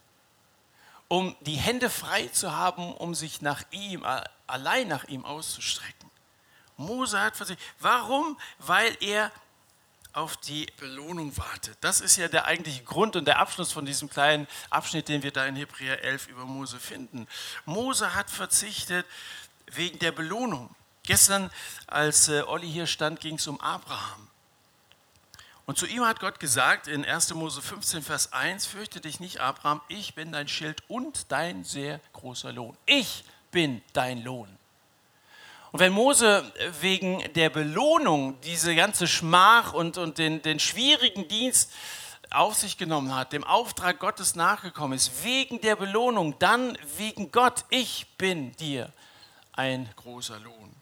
um 1.09 1.37
die 1.41 1.57
Hände 1.57 1.91
frei 1.91 2.29
zu 2.29 2.55
haben, 2.55 2.95
um 2.95 3.15
sich 3.15 3.43
nach 3.43 3.63
ihm, 3.71 4.05
allein 4.47 4.89
nach 4.89 5.05
ihm 5.05 5.25
auszustrecken. 5.25 6.09
Mose 6.77 7.21
hat 7.21 7.37
verzichtet. 7.37 7.67
Warum? 7.81 8.39
Weil 8.59 8.97
er 9.01 9.33
auf 10.13 10.37
die 10.37 10.67
Belohnung 10.79 11.37
wartet. 11.37 11.77
Das 11.81 12.01
ist 12.01 12.17
ja 12.17 12.29
der 12.29 12.47
eigentliche 12.47 12.83
Grund 12.85 13.17
und 13.17 13.25
der 13.25 13.39
Abschluss 13.39 13.73
von 13.73 13.87
diesem 13.87 14.11
kleinen 14.11 14.47
Abschnitt, 14.71 15.09
den 15.09 15.23
wir 15.23 15.31
da 15.31 15.47
in 15.47 15.57
Hebräer 15.57 16.03
11 16.03 16.29
über 16.29 16.45
Mose 16.45 16.79
finden. 16.79 17.27
Mose 17.65 18.15
hat 18.15 18.31
verzichtet 18.31 19.07
wegen 19.73 19.99
der 19.99 20.13
Belohnung. 20.13 20.75
Gestern, 21.05 21.51
als 21.87 22.29
äh, 22.29 22.43
Olli 22.43 22.71
hier 22.71 22.87
stand, 22.87 23.21
ging 23.21 23.37
es 23.37 23.47
um 23.47 23.61
Abraham. 23.61 24.29
Und 25.65 25.77
zu 25.77 25.87
ihm 25.87 26.05
hat 26.05 26.21
Gott 26.21 26.41
gesagt 26.41 26.89
in 26.89 27.05
1. 27.05 27.35
Mose 27.35 27.61
15, 27.61 28.03
Vers 28.03 28.33
1, 28.33 28.67
fürchte 28.67 29.01
dich 29.01 29.21
nicht, 29.21 29.41
Abraham, 29.41 29.83
ich 29.89 30.15
bin 30.15 30.33
dein 30.33 30.49
Schild 30.49 30.83
und 30.89 31.31
dein 31.31 31.63
sehr 31.63 32.01
großer 32.15 32.53
Lohn. 32.53 32.77
Ich 32.87 33.25
bin 33.51 33.83
dein 33.93 34.25
Lohn. 34.25 34.58
Und 35.71 35.81
wenn 35.81 35.93
Mose 35.93 36.51
wegen 36.81 37.23
der 37.35 37.51
Belohnung 37.51 38.41
diese 38.41 38.75
ganze 38.75 39.07
Schmach 39.07 39.75
und, 39.75 39.99
und 39.99 40.19
den, 40.19 40.41
den 40.41 40.59
schwierigen 40.59 41.29
Dienst 41.29 41.73
auf 42.31 42.55
sich 42.55 42.79
genommen 42.79 43.15
hat, 43.15 43.33
dem 43.33 43.45
Auftrag 43.45 43.99
Gottes 43.99 44.35
nachgekommen 44.35 44.97
ist, 44.97 45.25
wegen 45.25 45.61
der 45.61 45.77
Belohnung, 45.77 46.39
dann 46.39 46.77
wegen 46.97 47.31
Gott, 47.31 47.65
ich 47.71 48.07
bin 48.17 48.55
dir 48.57 48.93
ein 49.53 49.89
großer 49.97 50.39
Lohn. 50.41 50.78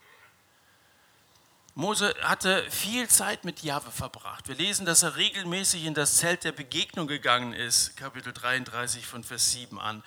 Mose 1.78 2.14
hatte 2.22 2.64
viel 2.70 3.06
Zeit 3.06 3.44
mit 3.44 3.62
Jahwe 3.62 3.90
verbracht. 3.90 4.48
Wir 4.48 4.54
lesen, 4.54 4.86
dass 4.86 5.02
er 5.02 5.16
regelmäßig 5.16 5.84
in 5.84 5.92
das 5.92 6.16
Zelt 6.16 6.42
der 6.44 6.52
Begegnung 6.52 7.06
gegangen 7.06 7.52
ist, 7.52 7.98
Kapitel 7.98 8.32
33 8.32 9.06
von 9.06 9.22
Vers 9.22 9.52
7 9.52 9.78
an. 9.78 10.02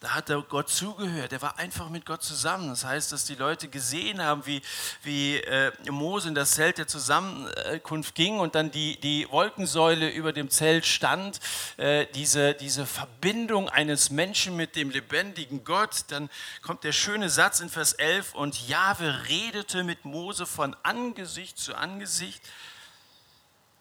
Da 0.00 0.10
hat 0.10 0.28
er 0.28 0.42
Gott 0.42 0.68
zugehört. 0.68 1.32
Er 1.32 1.40
war 1.40 1.58
einfach 1.58 1.88
mit 1.88 2.04
Gott 2.04 2.22
zusammen. 2.22 2.68
Das 2.68 2.84
heißt, 2.84 3.10
dass 3.10 3.24
die 3.24 3.36
Leute 3.36 3.68
gesehen 3.68 4.20
haben, 4.22 4.44
wie, 4.44 4.60
wie 5.02 5.38
äh, 5.38 5.72
Mose 5.90 6.28
in 6.28 6.34
das 6.34 6.50
Zelt 6.50 6.76
der 6.76 6.88
Zusammenkunft 6.88 8.14
ging 8.14 8.38
und 8.38 8.54
dann 8.54 8.70
die, 8.70 9.00
die 9.00 9.26
Wolkensäule 9.30 10.10
über 10.10 10.34
dem 10.34 10.50
Zelt 10.50 10.84
stand. 10.84 11.40
Äh, 11.78 12.04
diese, 12.14 12.52
diese 12.52 12.84
Verbindung 12.84 13.70
eines 13.70 14.10
Menschen 14.10 14.56
mit 14.56 14.76
dem 14.76 14.90
lebendigen 14.90 15.64
Gott. 15.64 16.04
Dann 16.08 16.28
kommt 16.60 16.84
der 16.84 16.92
schöne 16.92 17.30
Satz 17.30 17.60
in 17.60 17.70
Vers 17.70 17.94
11 17.94 18.34
und 18.34 18.68
Jahwe 18.68 19.24
redete 19.30 19.84
mit 19.84 20.04
Mose 20.04 20.44
von 20.44 20.76
Angesicht 21.14 21.58
zu 21.58 21.76
Angesicht, 21.76 22.42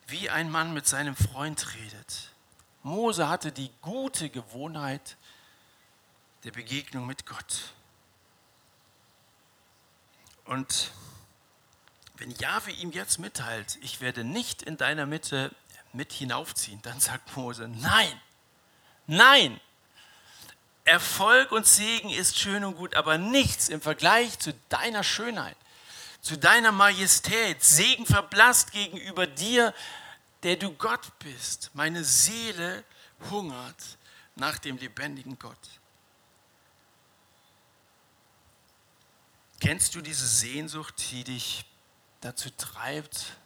wie 0.05 0.29
ein 0.29 0.51
Mann 0.51 0.71
mit 0.71 0.85
seinem 0.85 1.15
Freund 1.15 1.73
redet. 1.73 2.29
Mose 2.83 3.27
hatte 3.27 3.51
die 3.51 3.71
gute 3.81 4.29
Gewohnheit, 4.29 5.17
der 6.43 6.51
Begegnung 6.51 7.07
mit 7.07 7.25
Gott. 7.25 7.73
Und 10.45 10.91
wenn 12.17 12.29
Jahwe 12.29 12.69
ihm 12.69 12.91
jetzt 12.91 13.17
mitteilt, 13.17 13.79
ich 13.81 13.99
werde 13.99 14.23
nicht 14.23 14.61
in 14.61 14.77
deiner 14.77 15.07
Mitte 15.07 15.51
mit 15.91 16.13
hinaufziehen, 16.13 16.83
dann 16.83 16.99
sagt 16.99 17.35
Mose, 17.35 17.67
nein, 17.67 18.21
nein. 19.07 19.59
Erfolg 20.85 21.51
und 21.51 21.65
Segen 21.65 22.11
ist 22.11 22.37
schön 22.37 22.63
und 22.63 22.75
gut, 22.75 22.93
aber 22.93 23.17
nichts 23.17 23.69
im 23.69 23.81
Vergleich 23.81 24.37
zu 24.37 24.53
deiner 24.69 25.03
Schönheit, 25.03 25.57
zu 26.23 26.38
deiner 26.38 26.71
Majestät. 26.71 27.63
Segen 27.63 28.07
verblasst 28.07 28.71
gegenüber 28.71 29.27
dir, 29.27 29.75
der 30.41 30.55
du 30.55 30.71
Gott 30.71 31.19
bist. 31.19 31.69
Meine 31.73 32.03
Seele 32.03 32.83
hungert 33.29 33.97
nach 34.36 34.57
dem 34.57 34.77
lebendigen 34.77 35.38
Gott. 35.38 35.79
Kennst 39.59 39.95
du 39.95 40.01
diese 40.01 40.27
Sehnsucht, 40.27 41.12
die 41.12 41.23
dich 41.23 41.65
dazu 42.21 42.49
treibt, 42.49 43.38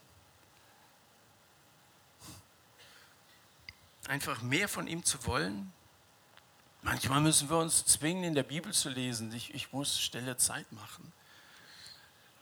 einfach 4.07 4.41
mehr 4.41 4.69
von 4.69 4.87
ihm 4.87 5.03
zu 5.03 5.25
wollen? 5.25 5.73
Manchmal 6.83 7.21
müssen 7.21 7.49
wir 7.49 7.57
uns 7.57 7.85
zwingen, 7.85 8.23
in 8.23 8.35
der 8.35 8.43
Bibel 8.43 8.71
zu 8.71 8.89
lesen. 8.89 9.31
Ich, 9.33 9.53
ich 9.53 9.73
muss 9.73 9.99
Stelle 9.99 10.37
Zeit 10.37 10.71
machen. 10.71 11.11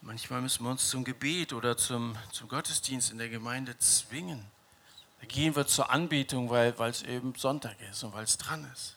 Manchmal 0.06 0.40
müssen 0.40 0.62
wir 0.62 0.70
uns 0.70 0.88
zum 0.88 1.02
Gebet 1.02 1.52
oder 1.52 1.76
zum, 1.76 2.16
zum 2.30 2.46
Gottesdienst 2.46 3.10
in 3.10 3.18
der 3.18 3.28
Gemeinde 3.28 3.76
zwingen. 3.78 4.40
Da 5.20 5.26
gehen 5.26 5.56
wir 5.56 5.66
zur 5.66 5.90
Anbetung, 5.90 6.48
weil 6.48 6.72
es 6.78 7.02
eben 7.02 7.34
Sonntag 7.34 7.74
ist 7.90 8.04
und 8.04 8.14
weil 8.14 8.22
es 8.22 8.38
dran 8.38 8.70
ist. 8.72 8.94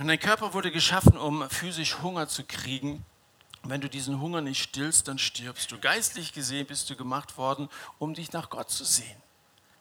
Und 0.00 0.08
dein 0.08 0.18
Körper 0.18 0.52
wurde 0.52 0.72
geschaffen, 0.72 1.16
um 1.16 1.48
physisch 1.48 1.98
Hunger 2.02 2.26
zu 2.26 2.42
kriegen. 2.42 3.06
Und 3.62 3.70
wenn 3.70 3.82
du 3.82 3.88
diesen 3.88 4.20
Hunger 4.20 4.40
nicht 4.40 4.60
stillst, 4.60 5.06
dann 5.06 5.20
stirbst 5.20 5.70
du. 5.70 5.78
Geistlich 5.78 6.32
gesehen 6.32 6.66
bist 6.66 6.90
du 6.90 6.96
gemacht 6.96 7.38
worden, 7.38 7.68
um 8.00 8.14
dich 8.14 8.32
nach 8.32 8.50
Gott 8.50 8.68
zu 8.68 8.84
sehen. 8.84 9.22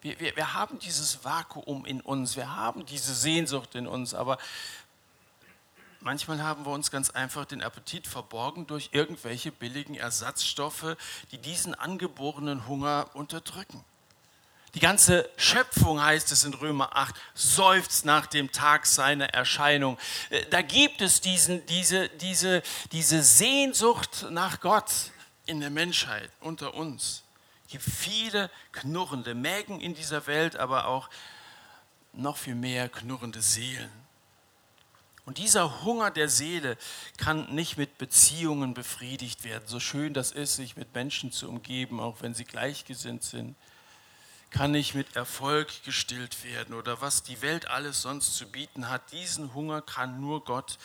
Wir, 0.01 0.19
wir, 0.19 0.35
wir 0.35 0.53
haben 0.53 0.77
dieses 0.77 1.25
Vakuum 1.25 1.85
in 1.85 2.01
uns, 2.01 2.35
wir 2.35 2.55
haben 2.55 2.85
diese 2.85 3.15
Sehnsucht 3.15 3.73
in 3.73 3.87
uns, 3.87 4.13
aber 4.13 4.37
manchmal 6.05 6.41
haben 6.41 6.65
wir 6.65 6.71
uns 6.71 6.91
ganz 6.91 7.09
einfach 7.09 7.45
den 7.45 7.61
Appetit 7.61 8.07
verborgen 8.07 8.67
durch 8.67 8.89
irgendwelche 8.93 9.51
billigen 9.51 9.95
Ersatzstoffe, 9.95 10.95
die 11.31 11.39
diesen 11.39 11.75
angeborenen 11.75 12.67
Hunger 12.67 13.09
unterdrücken. 13.13 13.83
Die 14.75 14.79
ganze 14.79 15.27
Schöpfung, 15.37 16.01
heißt 16.01 16.31
es 16.31 16.43
in 16.43 16.53
Römer 16.53 16.95
8, 16.95 17.15
seufzt 17.33 18.05
nach 18.05 18.27
dem 18.27 18.51
Tag 18.51 18.85
seiner 18.85 19.29
Erscheinung. 19.33 19.97
Äh, 20.29 20.45
da 20.49 20.61
gibt 20.61 21.01
es 21.01 21.21
diesen, 21.21 21.65
diese, 21.67 22.09
diese, 22.09 22.61
diese 22.91 23.23
Sehnsucht 23.23 24.27
nach 24.29 24.59
Gott 24.59 24.91
in 25.45 25.59
der 25.59 25.69
Menschheit, 25.69 26.29
unter 26.39 26.73
uns. 26.73 27.23
Es 27.65 27.71
gibt 27.71 27.83
viele 27.83 28.51
knurrende 28.73 29.33
Mägen 29.33 29.79
in 29.79 29.95
dieser 29.95 30.27
Welt, 30.27 30.57
aber 30.57 30.87
auch 30.87 31.09
noch 32.13 32.37
viel 32.37 32.55
mehr 32.55 32.89
knurrende 32.89 33.41
Seelen. 33.41 34.04
Und 35.25 35.39
dieser 35.39 35.83
Hunger 35.83 36.11
der 36.11 36.29
Seele 36.29 36.77
kann 37.17 37.53
nicht 37.53 37.77
mit 37.77 37.97
Beziehungen 37.97 38.73
befriedigt 38.73 39.43
werden. 39.43 39.63
So 39.65 39.79
schön 39.79 40.13
das 40.13 40.31
ist, 40.31 40.55
sich 40.55 40.77
mit 40.77 40.93
Menschen 40.93 41.31
zu 41.31 41.49
umgeben, 41.49 41.99
auch 41.99 42.21
wenn 42.21 42.33
sie 42.33 42.45
gleichgesinnt 42.45 43.23
sind 43.23 43.55
kann 44.55 44.71
nicht 44.71 44.95
mit 44.95 45.17
Erfolg 45.17 45.83
gestillt 45.83 46.45
werden 46.45 46.75
oder 46.75 47.01
was 47.01 47.23
die 47.23 47.41
Welt 47.41 47.67
alles 47.67 48.01
sonst 48.01 48.35
zu 48.35 48.47
bieten 48.47 48.87
hat. 48.87 49.11
Diesen 49.11 49.53
Hunger 49.53 49.81
kann 49.81 50.21
nur 50.21 50.45
Gott 50.45 50.77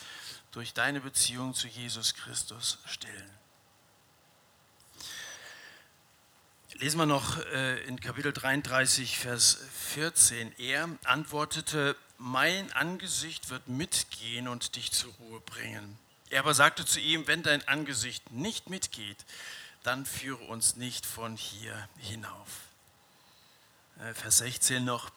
durch 0.51 0.73
deine 0.73 0.99
Beziehung 0.99 1.53
zu 1.53 1.69
Jesus 1.69 2.13
Christus 2.13 2.79
stillen. 2.85 3.29
Lesen 6.73 6.97
wir 6.97 7.05
noch 7.05 7.37
äh, 7.45 7.81
in 7.85 7.99
Kapitel 7.99 8.33
33, 8.33 9.17
Vers 9.17 9.59
14. 9.93 10.51
Er 10.57 10.89
antwortete, 11.05 11.95
mein 12.21 12.71
Angesicht 12.73 13.49
wird 13.49 13.67
mitgehen 13.67 14.47
und 14.47 14.75
dich 14.75 14.91
zur 14.91 15.11
Ruhe 15.13 15.39
bringen. 15.41 15.97
Er 16.29 16.41
aber 16.41 16.53
sagte 16.53 16.85
zu 16.85 16.99
ihm, 16.99 17.27
wenn 17.27 17.41
dein 17.41 17.67
Angesicht 17.67 18.31
nicht 18.31 18.69
mitgeht, 18.69 19.25
dann 19.83 20.05
führe 20.05 20.43
uns 20.45 20.75
nicht 20.75 21.05
von 21.05 21.35
hier 21.35 21.89
hinauf. 21.97 22.61
Äh, 23.99 24.13
Vers 24.13 24.37
16 24.37 24.85
noch, 24.85 25.09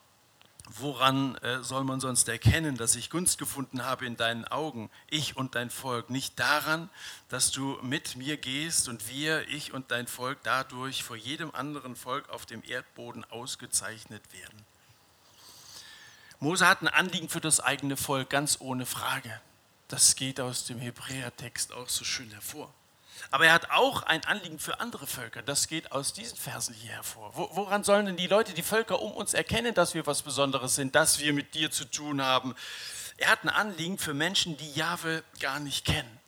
woran 0.67 1.37
äh, 1.37 1.62
soll 1.62 1.85
man 1.85 2.01
sonst 2.01 2.27
erkennen, 2.29 2.79
dass 2.79 2.97
ich 2.97 3.11
Gunst 3.11 3.37
gefunden 3.37 3.85
habe 3.85 4.07
in 4.07 4.17
deinen 4.17 4.47
Augen, 4.47 4.90
ich 5.11 5.37
und 5.37 5.55
dein 5.55 5.69
Volk? 5.69 6.09
Nicht 6.09 6.40
daran, 6.40 6.88
dass 7.29 7.51
du 7.51 7.79
mit 7.83 8.17
mir 8.17 8.38
gehst 8.38 8.88
und 8.88 9.09
wir, 9.09 9.47
ich 9.49 9.75
und 9.75 9.90
dein 9.90 10.07
Volk 10.07 10.38
dadurch 10.43 11.05
vor 11.05 11.17
jedem 11.17 11.55
anderen 11.55 11.97
Volk 11.97 12.31
auf 12.31 12.47
dem 12.47 12.62
Erdboden 12.64 13.25
ausgezeichnet 13.25 14.23
werden. 14.33 14.73
Mose 16.44 16.68
hat 16.68 16.83
ein 16.83 16.88
Anliegen 16.88 17.30
für 17.30 17.40
das 17.40 17.61
eigene 17.61 17.96
Volk, 17.96 18.28
ganz 18.28 18.59
ohne 18.61 18.85
Frage. 18.85 19.40
Das 19.88 20.14
geht 20.14 20.40
aus 20.40 20.66
dem 20.66 20.78
Hebräertext 20.78 21.72
auch 21.72 21.88
so 21.88 22.04
schön 22.04 22.30
hervor. 22.33 22.72
Aber 23.30 23.46
er 23.46 23.54
hat 23.54 23.70
auch 23.70 24.02
ein 24.02 24.22
Anliegen 24.26 24.59
für 24.59 24.78
andere 24.78 25.07
Völker. 25.07 25.40
Das 25.40 25.68
geht 25.68 25.90
aus 25.92 26.12
diesen 26.12 26.37
Versen 26.37 26.74
hier 26.74 26.92
hervor. 26.92 27.30
Woran 27.35 27.83
sollen 27.83 28.04
denn 28.04 28.18
die 28.18 28.26
Leute, 28.26 28.52
die 28.52 28.62
Völker 28.62 29.00
um 29.00 29.12
uns 29.12 29.33
erkennen, 29.33 29.72
dass 29.72 29.94
wir 29.94 30.07
was 30.07 30.20
Besonderes 30.20 30.74
sind, 30.74 30.94
dass 30.94 31.18
wir 31.18 31.33
mit 31.33 31.54
dir 31.54 31.70
zu 31.70 31.87
tun 31.87 32.20
haben? 32.20 32.54
Er 33.16 33.30
hat 33.30 33.42
ein 33.44 33.48
Anliegen 33.48 33.96
für 33.96 34.12
Menschen, 34.12 34.59
die 34.59 34.72
Jahwe 34.72 35.24
gar 35.40 35.61
nicht 35.61 35.87
kennen. 35.87 36.20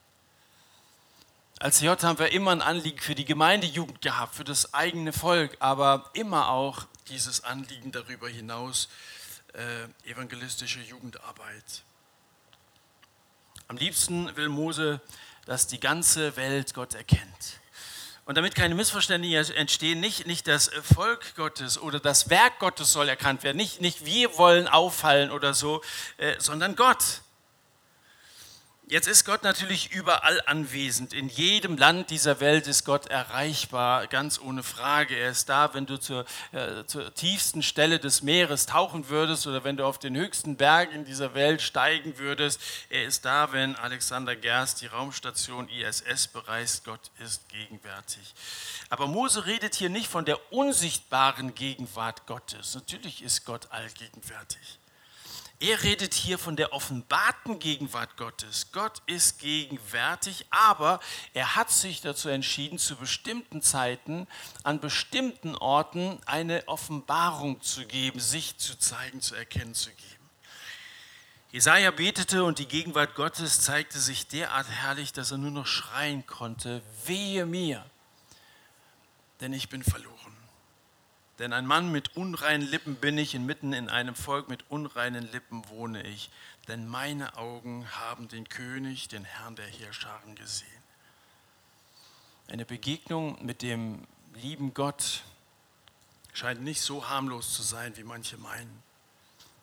Als 1.58 1.82
J 1.82 2.02
haben 2.02 2.18
wir 2.18 2.32
immer 2.32 2.52
ein 2.52 2.62
Anliegen 2.62 3.00
für 3.00 3.14
die 3.14 3.26
Gemeindejugend 3.26 4.00
gehabt, 4.00 4.34
für 4.34 4.44
das 4.44 4.72
eigene 4.72 5.12
Volk, 5.12 5.58
aber 5.60 6.08
immer 6.14 6.48
auch 6.48 6.86
dieses 7.08 7.44
Anliegen 7.44 7.92
darüber 7.92 8.30
hinaus, 8.30 8.88
äh, 9.56 10.10
evangelistische 10.10 10.80
Jugendarbeit. 10.80 11.82
Am 13.68 13.76
liebsten 13.76 14.36
will 14.36 14.48
Mose 14.48 15.00
dass 15.46 15.68
die 15.68 15.80
ganze 15.80 16.36
Welt 16.36 16.74
Gott 16.74 16.94
erkennt. 16.94 17.60
Und 18.26 18.36
damit 18.36 18.56
keine 18.56 18.74
Missverständnisse 18.74 19.54
entstehen, 19.54 20.00
nicht, 20.00 20.26
nicht 20.26 20.48
das 20.48 20.68
Volk 20.82 21.36
Gottes 21.36 21.80
oder 21.80 22.00
das 22.00 22.28
Werk 22.28 22.58
Gottes 22.58 22.92
soll 22.92 23.08
erkannt 23.08 23.44
werden, 23.44 23.56
nicht, 23.56 23.80
nicht 23.80 24.04
wir 24.04 24.36
wollen 24.36 24.66
auffallen 24.66 25.30
oder 25.30 25.54
so, 25.54 25.82
äh, 26.18 26.34
sondern 26.38 26.74
Gott. 26.74 27.22
Jetzt 28.88 29.08
ist 29.08 29.24
Gott 29.24 29.42
natürlich 29.42 29.90
überall 29.90 30.40
anwesend. 30.46 31.12
In 31.12 31.28
jedem 31.28 31.76
Land 31.76 32.10
dieser 32.10 32.38
Welt 32.38 32.68
ist 32.68 32.84
Gott 32.84 33.06
erreichbar, 33.08 34.06
ganz 34.06 34.40
ohne 34.40 34.62
Frage. 34.62 35.16
Er 35.16 35.30
ist 35.30 35.48
da, 35.48 35.74
wenn 35.74 35.86
du 35.86 35.98
zur, 35.98 36.24
äh, 36.52 36.84
zur, 36.86 37.12
tiefsten 37.12 37.64
Stelle 37.64 37.98
des 37.98 38.22
Meeres 38.22 38.66
tauchen 38.66 39.08
würdest 39.08 39.48
oder 39.48 39.64
wenn 39.64 39.76
du 39.76 39.84
auf 39.84 39.98
den 39.98 40.14
höchsten 40.14 40.56
Berg 40.56 40.92
in 40.92 41.04
dieser 41.04 41.34
Welt 41.34 41.62
steigen 41.62 42.16
würdest. 42.18 42.60
Er 42.88 43.06
ist 43.06 43.24
da, 43.24 43.50
wenn 43.50 43.74
Alexander 43.74 44.36
Gerst 44.36 44.82
die 44.82 44.86
Raumstation 44.86 45.68
ISS 45.68 46.28
bereist. 46.28 46.84
Gott 46.84 47.10
ist 47.18 47.48
gegenwärtig. 47.48 48.34
Aber 48.88 49.08
Mose 49.08 49.46
redet 49.46 49.74
hier 49.74 49.90
nicht 49.90 50.06
von 50.06 50.24
der 50.24 50.52
unsichtbaren 50.52 51.56
Gegenwart 51.56 52.24
Gottes. 52.26 52.76
Natürlich 52.76 53.24
ist 53.24 53.44
Gott 53.46 53.66
allgegenwärtig. 53.72 54.78
Er 55.58 55.82
redet 55.82 56.12
hier 56.12 56.38
von 56.38 56.54
der 56.54 56.74
offenbarten 56.74 57.58
Gegenwart 57.58 58.18
Gottes. 58.18 58.72
Gott 58.72 59.00
ist 59.06 59.38
gegenwärtig, 59.38 60.44
aber 60.50 61.00
er 61.32 61.56
hat 61.56 61.70
sich 61.70 62.02
dazu 62.02 62.28
entschieden, 62.28 62.78
zu 62.78 62.96
bestimmten 62.96 63.62
Zeiten, 63.62 64.26
an 64.64 64.80
bestimmten 64.80 65.54
Orten 65.56 66.20
eine 66.26 66.68
Offenbarung 66.68 67.62
zu 67.62 67.86
geben, 67.86 68.20
sich 68.20 68.58
zu 68.58 68.78
zeigen, 68.78 69.22
zu 69.22 69.34
erkennen 69.34 69.74
zu 69.74 69.88
geben. 69.90 70.02
Jesaja 71.52 71.90
betete 71.90 72.44
und 72.44 72.58
die 72.58 72.68
Gegenwart 72.68 73.14
Gottes 73.14 73.62
zeigte 73.62 73.98
sich 73.98 74.26
derart 74.26 74.68
herrlich, 74.68 75.14
dass 75.14 75.30
er 75.30 75.38
nur 75.38 75.52
noch 75.52 75.66
schreien 75.66 76.26
konnte: 76.26 76.82
Wehe 77.06 77.46
mir, 77.46 77.88
denn 79.40 79.54
ich 79.54 79.70
bin 79.70 79.82
verloren. 79.82 80.35
Denn 81.38 81.52
ein 81.52 81.66
Mann 81.66 81.92
mit 81.92 82.16
unreinen 82.16 82.66
Lippen 82.66 82.96
bin 82.96 83.18
ich, 83.18 83.34
inmitten 83.34 83.72
in 83.72 83.90
einem 83.90 84.14
Volk 84.14 84.48
mit 84.48 84.64
unreinen 84.70 85.30
Lippen 85.30 85.68
wohne 85.68 86.02
ich. 86.02 86.30
Denn 86.68 86.88
meine 86.88 87.36
Augen 87.36 87.86
haben 87.90 88.28
den 88.28 88.48
König, 88.48 89.08
den 89.08 89.24
Herrn 89.24 89.54
der 89.54 89.66
Heerscharen 89.66 90.34
gesehen. 90.34 90.66
Eine 92.48 92.64
Begegnung 92.64 93.44
mit 93.44 93.60
dem 93.62 94.06
lieben 94.34 94.72
Gott 94.72 95.22
scheint 96.32 96.62
nicht 96.62 96.80
so 96.80 97.08
harmlos 97.08 97.54
zu 97.54 97.62
sein, 97.62 97.96
wie 97.96 98.04
manche 98.04 98.38
meinen. 98.38 98.82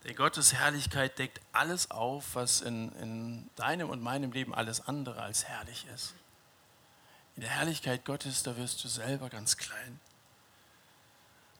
Denn 0.04 0.16
Gottes 0.16 0.54
Herrlichkeit 0.54 1.18
deckt 1.18 1.40
alles 1.54 1.90
auf, 1.92 2.36
was 2.36 2.62
in, 2.62 2.92
in 3.00 3.50
deinem 3.56 3.90
und 3.90 4.02
meinem 4.02 4.32
Leben 4.32 4.54
alles 4.54 4.86
andere 4.88 5.22
als 5.22 5.46
herrlich 5.46 5.86
ist. 5.96 6.14
In 7.36 7.42
der 7.42 7.52
Herrlichkeit 7.52 8.06
Gottes, 8.06 8.44
da 8.44 8.58
wirst 8.58 8.84
du 8.84 8.90
selber 8.90 9.30
ganz 9.30 9.58
klein. 9.58 10.00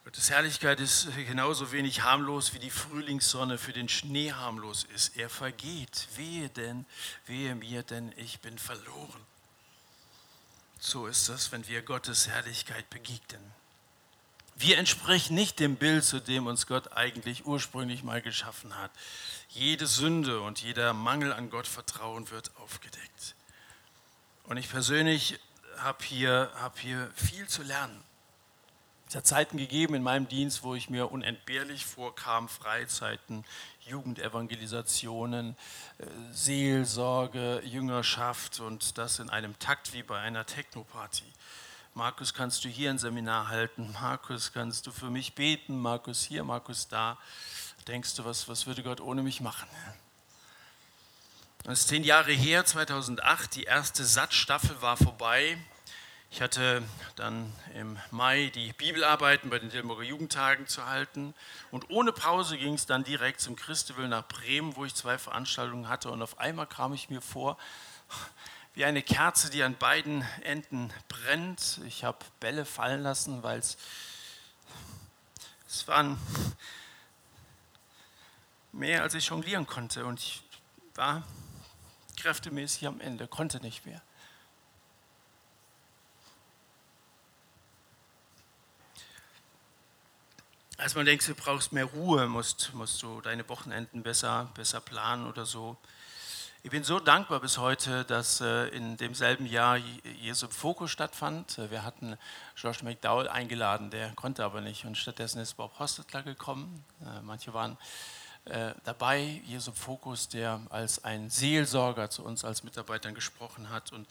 Gottes 0.04 0.30
Herrlichkeit 0.30 0.82
ist 0.82 1.08
genauso 1.16 1.72
wenig 1.72 2.02
harmlos, 2.02 2.54
wie 2.54 2.60
die 2.60 2.70
Frühlingssonne 2.70 3.58
für 3.58 3.72
den 3.72 3.88
Schnee 3.88 4.34
harmlos 4.34 4.86
ist. 4.94 5.16
Er 5.16 5.30
vergeht. 5.30 6.10
Wehe 6.18 6.50
denn, 6.50 6.86
wehe 7.26 7.56
mir, 7.56 7.84
denn 7.84 8.14
ich 8.18 8.42
bin 8.42 8.58
verloren. 8.58 9.26
So 10.78 11.08
ist 11.08 11.30
es, 11.30 11.54
wenn 11.54 11.66
wir 11.70 11.82
Gottes 11.82 12.28
Herrlichkeit 12.28 12.90
begegnen. 12.90 13.42
Wir 14.56 14.78
entsprechen 14.78 15.36
nicht 15.36 15.62
dem 15.62 15.78
Bild, 15.78 16.04
zu 16.04 16.20
dem 16.20 16.48
uns 16.48 16.68
Gott 16.68 16.92
eigentlich 16.92 17.46
ursprünglich 17.46 18.04
mal 18.04 18.22
geschaffen 18.22 18.78
hat. 18.78 18.92
Jede 19.48 19.88
Sünde 19.88 20.42
und 20.42 20.62
jeder 20.62 20.94
Mangel 20.94 21.32
an 21.32 21.50
Gottvertrauen 21.50 22.30
wird 22.30 22.52
aufgedeckt. 22.58 23.36
Und 24.44 24.58
ich 24.58 24.70
persönlich 24.70 25.40
habe 25.78 26.04
hier, 26.04 26.52
hab 26.56 26.78
hier 26.78 27.10
viel 27.16 27.48
zu 27.48 27.64
lernen. 27.64 28.04
Es 29.14 29.18
hat 29.18 29.28
Zeiten 29.28 29.58
gegeben 29.58 29.94
in 29.94 30.02
meinem 30.02 30.28
Dienst, 30.28 30.64
wo 30.64 30.74
ich 30.74 30.90
mir 30.90 31.12
unentbehrlich 31.12 31.86
vorkam, 31.86 32.50
Freizeiten, 32.50 33.46
Jugendevangelisationen, 33.82 35.56
äh, 36.00 36.06
Seelsorge, 36.32 37.62
Jüngerschaft 37.64 38.60
und 38.60 38.98
das 38.98 39.20
in 39.20 39.30
einem 39.30 39.60
Takt 39.60 39.94
wie 39.94 40.02
bei 40.02 40.18
einer 40.18 40.48
Technoparty. 40.48 41.32
Markus, 41.94 42.34
kannst 42.34 42.64
du 42.64 42.70
hier 42.70 42.90
ein 42.90 42.98
Seminar 42.98 43.50
halten? 43.50 43.92
Markus, 44.02 44.52
kannst 44.52 44.88
du 44.88 44.92
für 44.92 45.12
mich 45.12 45.36
beten? 45.36 45.80
Markus 45.80 46.24
hier, 46.24 46.44
Markus 46.44 46.88
da. 46.88 47.20
Denkst 47.88 48.16
du, 48.16 48.26
was, 48.26 48.48
was 48.48 48.66
würde 48.66 48.82
Gott 48.82 49.00
ohne 49.00 49.22
mich 49.22 49.42
machen? 49.42 49.70
Das 51.62 51.82
ist 51.82 51.90
zehn 51.90 52.04
Jahre 52.04 52.32
her, 52.32 52.66
2008, 52.66 53.58
die 53.58 53.66
erste 53.66 54.04
Satzstaffel 54.06 54.82
war 54.82 54.98
vorbei. 54.98 55.60
Ich 56.34 56.42
hatte 56.42 56.82
dann 57.16 57.54
im 57.76 58.00
Mai 58.10 58.52
die 58.56 58.74
Bibelarbeiten 58.74 59.52
bei 59.52 59.60
den 59.60 59.70
Dillenburger 59.70 60.02
Jugendtagen 60.02 60.66
zu 60.66 60.84
halten 60.88 61.36
und 61.70 61.92
ohne 61.92 62.12
Pause 62.12 62.58
ging 62.58 62.74
es 62.74 62.88
dann 62.88 63.04
direkt 63.04 63.40
zum 63.40 63.56
Christewill 63.56 64.08
nach 64.08 64.28
Bremen, 64.28 64.76
wo 64.76 64.84
ich 64.84 64.96
zwei 64.96 65.20
Veranstaltungen 65.20 65.90
hatte 65.90 66.10
und 66.10 66.24
auf 66.24 66.40
einmal 66.40 66.66
kam 66.66 66.92
ich 66.96 67.12
mir 67.12 67.22
vor 67.22 67.56
wie 68.74 68.84
eine 68.84 69.04
Kerze, 69.04 69.52
die 69.52 69.62
an 69.62 69.76
beiden 69.76 70.28
Enden 70.42 70.92
brennt. 71.08 71.80
Ich 71.86 72.04
habe 72.04 72.18
Bälle 72.40 72.66
fallen 72.66 73.04
lassen, 73.04 73.44
weil 73.44 73.60
es 73.60 73.78
es 75.68 75.88
waren 75.88 76.18
mehr, 78.72 79.04
als 79.04 79.14
ich 79.14 79.28
jonglieren 79.28 79.68
konnte 79.68 80.04
und 80.04 80.20
ich 80.20 80.42
war 80.96 81.22
kräftemäßig 82.18 82.88
am 82.88 83.00
Ende, 83.02 83.28
konnte 83.28 83.60
nicht 83.60 83.86
mehr. 83.86 84.02
Als 90.78 90.96
man 90.96 91.06
denkt, 91.06 91.28
du 91.28 91.36
brauchst 91.36 91.72
mehr 91.72 91.86
Ruhe, 91.86 92.28
musst, 92.28 92.74
musst 92.74 93.02
du 93.04 93.22
deine 93.22 93.48
Wochenenden 93.48 94.02
besser, 94.02 94.50
besser 94.56 94.82
planen 94.82 95.28
oder 95.28 95.46
so. 95.46 95.78
Ich 96.64 96.72
bin 96.72 96.84
so 96.84 97.00
dankbar 97.00 97.42
bis 97.42 97.58
heute, 97.58 98.06
dass 98.06 98.40
äh, 98.42 98.70
in 98.70 98.98
demselben 98.98 99.46
Jahr 99.46 99.78
Jesu 100.22 100.48
Fokus 100.48 100.92
stattfand. 100.92 101.58
Wir 101.70 101.84
hatten 101.84 102.18
George 102.56 102.80
McDowell 102.84 103.28
eingeladen, 103.28 103.92
der 103.92 104.14
konnte 104.14 104.46
aber 104.46 104.62
nicht 104.62 104.86
und 104.86 104.98
stattdessen 104.98 105.40
ist 105.40 105.56
Bob 105.56 105.78
Hostetler 105.78 106.24
gekommen. 106.24 106.84
Äh, 107.02 107.22
manche 107.22 107.54
waren 107.54 107.78
äh, 108.46 108.74
dabei, 108.86 109.42
Jesu 109.46 109.74
Fokus, 109.74 110.30
der 110.30 110.62
als 110.70 111.04
ein 111.04 111.30
Seelsorger 111.30 112.10
zu 112.10 112.24
uns 112.24 112.46
als 112.46 112.64
Mitarbeitern 112.64 113.14
gesprochen 113.14 113.70
hat. 113.70 113.92
Und 113.92 114.08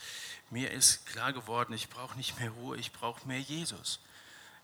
mir 0.50 0.70
ist 0.70 1.06
klar 1.06 1.32
geworden, 1.32 1.72
ich 1.72 1.88
brauche 1.88 2.16
nicht 2.16 2.38
mehr 2.38 2.50
Ruhe, 2.50 2.76
ich 2.76 2.92
brauche 2.92 3.26
mehr 3.26 3.40
Jesus 3.40 3.98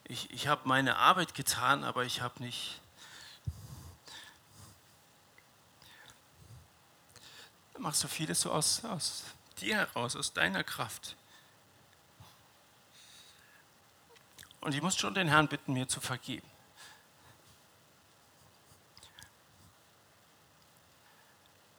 ich, 0.08 0.30
ich 0.30 0.48
habe 0.48 0.66
meine 0.66 0.96
Arbeit 0.96 1.34
getan, 1.34 1.84
aber 1.84 2.04
ich 2.04 2.22
habe 2.22 2.42
nicht... 2.42 2.80
Da 7.74 7.80
machst 7.80 8.02
du 8.02 8.08
vieles 8.08 8.40
so 8.40 8.50
aus, 8.50 8.84
aus 8.84 9.24
dir 9.60 9.76
heraus, 9.76 10.16
aus 10.16 10.32
deiner 10.32 10.64
Kraft. 10.64 11.14
Und 14.60 14.74
ich 14.74 14.82
muss 14.82 14.96
schon 14.96 15.14
den 15.14 15.28
Herrn 15.28 15.48
bitten, 15.48 15.74
mir 15.74 15.86
zu 15.86 16.00
vergeben. 16.00 16.48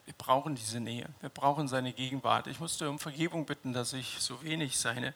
Wir 0.06 0.14
brauchen 0.14 0.56
diese 0.56 0.80
Nähe, 0.80 1.10
wir 1.20 1.30
brauchen 1.30 1.68
seine 1.68 1.94
Gegenwart. 1.94 2.48
Ich 2.48 2.60
musste 2.60 2.90
um 2.90 3.00
Vergebung 3.00 3.46
bitten, 3.46 3.74
dass 3.74 3.94
ich 3.94 4.18
so 4.20 4.42
wenig 4.44 4.78
seine 4.78 5.14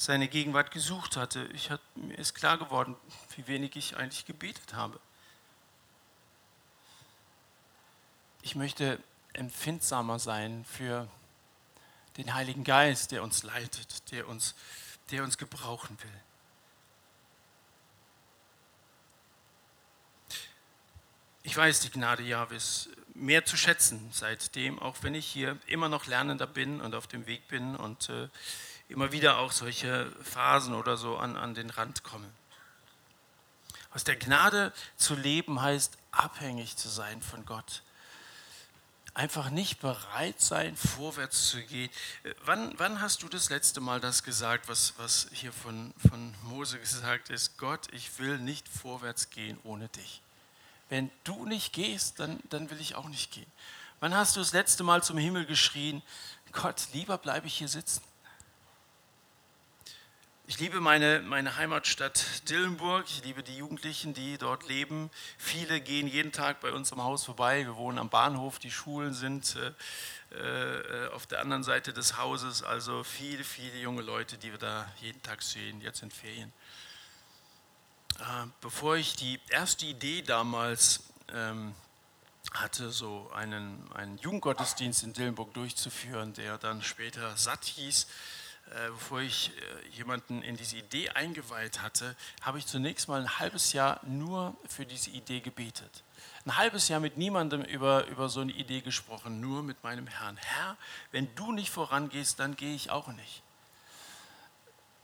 seine 0.00 0.28
Gegenwart 0.28 0.70
gesucht 0.70 1.18
hatte. 1.18 1.46
Ich 1.52 1.70
hat, 1.70 1.82
mir 1.94 2.18
ist 2.18 2.32
klar 2.32 2.56
geworden, 2.56 2.96
wie 3.36 3.46
wenig 3.46 3.76
ich 3.76 3.98
eigentlich 3.98 4.24
gebetet 4.24 4.72
habe. 4.72 4.98
Ich 8.40 8.54
möchte 8.54 8.98
empfindsamer 9.34 10.18
sein 10.18 10.64
für 10.64 11.06
den 12.16 12.32
Heiligen 12.32 12.64
Geist, 12.64 13.10
der 13.10 13.22
uns 13.22 13.42
leitet, 13.42 14.10
der 14.10 14.26
uns, 14.26 14.54
der 15.10 15.22
uns 15.22 15.36
gebrauchen 15.36 15.98
will. 16.02 16.20
Ich 21.42 21.54
weiß 21.54 21.80
die 21.80 21.90
Gnade 21.90 22.22
Jahwes 22.22 22.88
mehr 23.12 23.44
zu 23.44 23.58
schätzen 23.58 24.08
seitdem, 24.14 24.78
auch 24.78 24.96
wenn 25.02 25.14
ich 25.14 25.26
hier 25.26 25.58
immer 25.66 25.90
noch 25.90 26.06
Lernender 26.06 26.46
bin 26.46 26.80
und 26.80 26.94
auf 26.94 27.06
dem 27.06 27.26
Weg 27.26 27.46
bin 27.48 27.76
und 27.76 28.08
äh, 28.08 28.28
immer 28.90 29.12
wieder 29.12 29.38
auch 29.38 29.52
solche 29.52 30.10
Phasen 30.22 30.74
oder 30.74 30.96
so 30.96 31.16
an, 31.16 31.36
an 31.36 31.54
den 31.54 31.70
Rand 31.70 32.02
kommen. 32.02 32.30
Aus 33.92 34.04
der 34.04 34.16
Gnade 34.16 34.72
zu 34.96 35.14
leben 35.14 35.60
heißt, 35.60 35.96
abhängig 36.12 36.76
zu 36.76 36.88
sein 36.88 37.22
von 37.22 37.44
Gott. 37.44 37.82
Einfach 39.14 39.50
nicht 39.50 39.80
bereit 39.80 40.40
sein, 40.40 40.76
vorwärts 40.76 41.48
zu 41.48 41.60
gehen. 41.62 41.90
Wann, 42.44 42.72
wann 42.78 43.00
hast 43.00 43.22
du 43.22 43.28
das 43.28 43.50
letzte 43.50 43.80
Mal 43.80 44.00
das 44.00 44.22
gesagt, 44.22 44.68
was, 44.68 44.94
was 44.98 45.28
hier 45.32 45.52
von, 45.52 45.92
von 46.08 46.34
Mose 46.44 46.78
gesagt 46.78 47.30
ist? 47.30 47.58
Gott, 47.58 47.88
ich 47.92 48.18
will 48.20 48.38
nicht 48.38 48.68
vorwärts 48.68 49.30
gehen 49.30 49.58
ohne 49.64 49.88
dich. 49.88 50.22
Wenn 50.88 51.10
du 51.24 51.44
nicht 51.44 51.72
gehst, 51.72 52.20
dann, 52.20 52.38
dann 52.50 52.70
will 52.70 52.80
ich 52.80 52.94
auch 52.94 53.08
nicht 53.08 53.32
gehen. 53.32 53.50
Wann 53.98 54.14
hast 54.14 54.36
du 54.36 54.40
das 54.40 54.52
letzte 54.52 54.84
Mal 54.84 55.02
zum 55.02 55.18
Himmel 55.18 55.44
geschrien, 55.44 56.02
Gott, 56.52 56.88
lieber 56.92 57.18
bleibe 57.18 57.48
ich 57.48 57.58
hier 57.58 57.68
sitzen? 57.68 58.02
Ich 60.50 60.58
liebe 60.58 60.80
meine, 60.80 61.20
meine 61.20 61.54
Heimatstadt 61.54 62.48
Dillenburg. 62.48 63.04
Ich 63.08 63.22
liebe 63.22 63.44
die 63.44 63.56
Jugendlichen, 63.56 64.14
die 64.14 64.36
dort 64.36 64.66
leben. 64.66 65.08
Viele 65.38 65.80
gehen 65.80 66.08
jeden 66.08 66.32
Tag 66.32 66.60
bei 66.60 66.72
uns 66.72 66.92
am 66.92 67.04
Haus 67.04 67.24
vorbei. 67.24 67.64
Wir 67.64 67.76
wohnen 67.76 68.00
am 68.00 68.08
Bahnhof. 68.08 68.58
Die 68.58 68.72
Schulen 68.72 69.14
sind 69.14 69.56
äh, 70.34 70.34
äh, 70.36 71.08
auf 71.12 71.28
der 71.28 71.38
anderen 71.40 71.62
Seite 71.62 71.92
des 71.92 72.18
Hauses. 72.18 72.64
Also 72.64 73.04
viele, 73.04 73.44
viele 73.44 73.78
junge 73.78 74.02
Leute, 74.02 74.38
die 74.38 74.50
wir 74.50 74.58
da 74.58 74.92
jeden 75.00 75.22
Tag 75.22 75.40
sehen, 75.40 75.80
jetzt 75.82 76.02
in 76.02 76.10
Ferien. 76.10 76.52
Äh, 78.18 78.48
bevor 78.60 78.96
ich 78.96 79.14
die 79.14 79.38
erste 79.50 79.86
Idee 79.86 80.22
damals 80.22 81.04
ähm, 81.32 81.76
hatte, 82.52 82.90
so 82.90 83.30
einen, 83.32 83.88
einen 83.94 84.18
Jugendgottesdienst 84.18 85.04
in 85.04 85.12
Dillenburg 85.12 85.54
durchzuführen, 85.54 86.34
der 86.34 86.58
dann 86.58 86.82
später 86.82 87.36
satt 87.36 87.64
hieß, 87.66 88.08
bevor 88.90 89.20
ich 89.20 89.50
äh, 89.50 89.88
jemanden 89.96 90.42
in 90.42 90.56
diese 90.56 90.76
Idee 90.76 91.10
eingeweiht 91.10 91.82
hatte, 91.82 92.16
habe 92.40 92.58
ich 92.58 92.66
zunächst 92.66 93.08
mal 93.08 93.20
ein 93.20 93.38
halbes 93.38 93.72
Jahr 93.72 94.00
nur 94.04 94.56
für 94.68 94.86
diese 94.86 95.10
Idee 95.10 95.40
gebetet. 95.40 96.04
Ein 96.44 96.56
halbes 96.56 96.88
Jahr 96.88 97.00
mit 97.00 97.16
niemandem 97.16 97.62
über, 97.62 98.06
über 98.06 98.28
so 98.28 98.40
eine 98.40 98.52
Idee 98.52 98.80
gesprochen, 98.80 99.40
nur 99.40 99.62
mit 99.62 99.82
meinem 99.82 100.06
Herrn. 100.06 100.36
Herr, 100.36 100.76
wenn 101.10 101.34
du 101.34 101.52
nicht 101.52 101.70
vorangehst, 101.70 102.38
dann 102.38 102.56
gehe 102.56 102.74
ich 102.74 102.90
auch 102.90 103.08
nicht. 103.08 103.42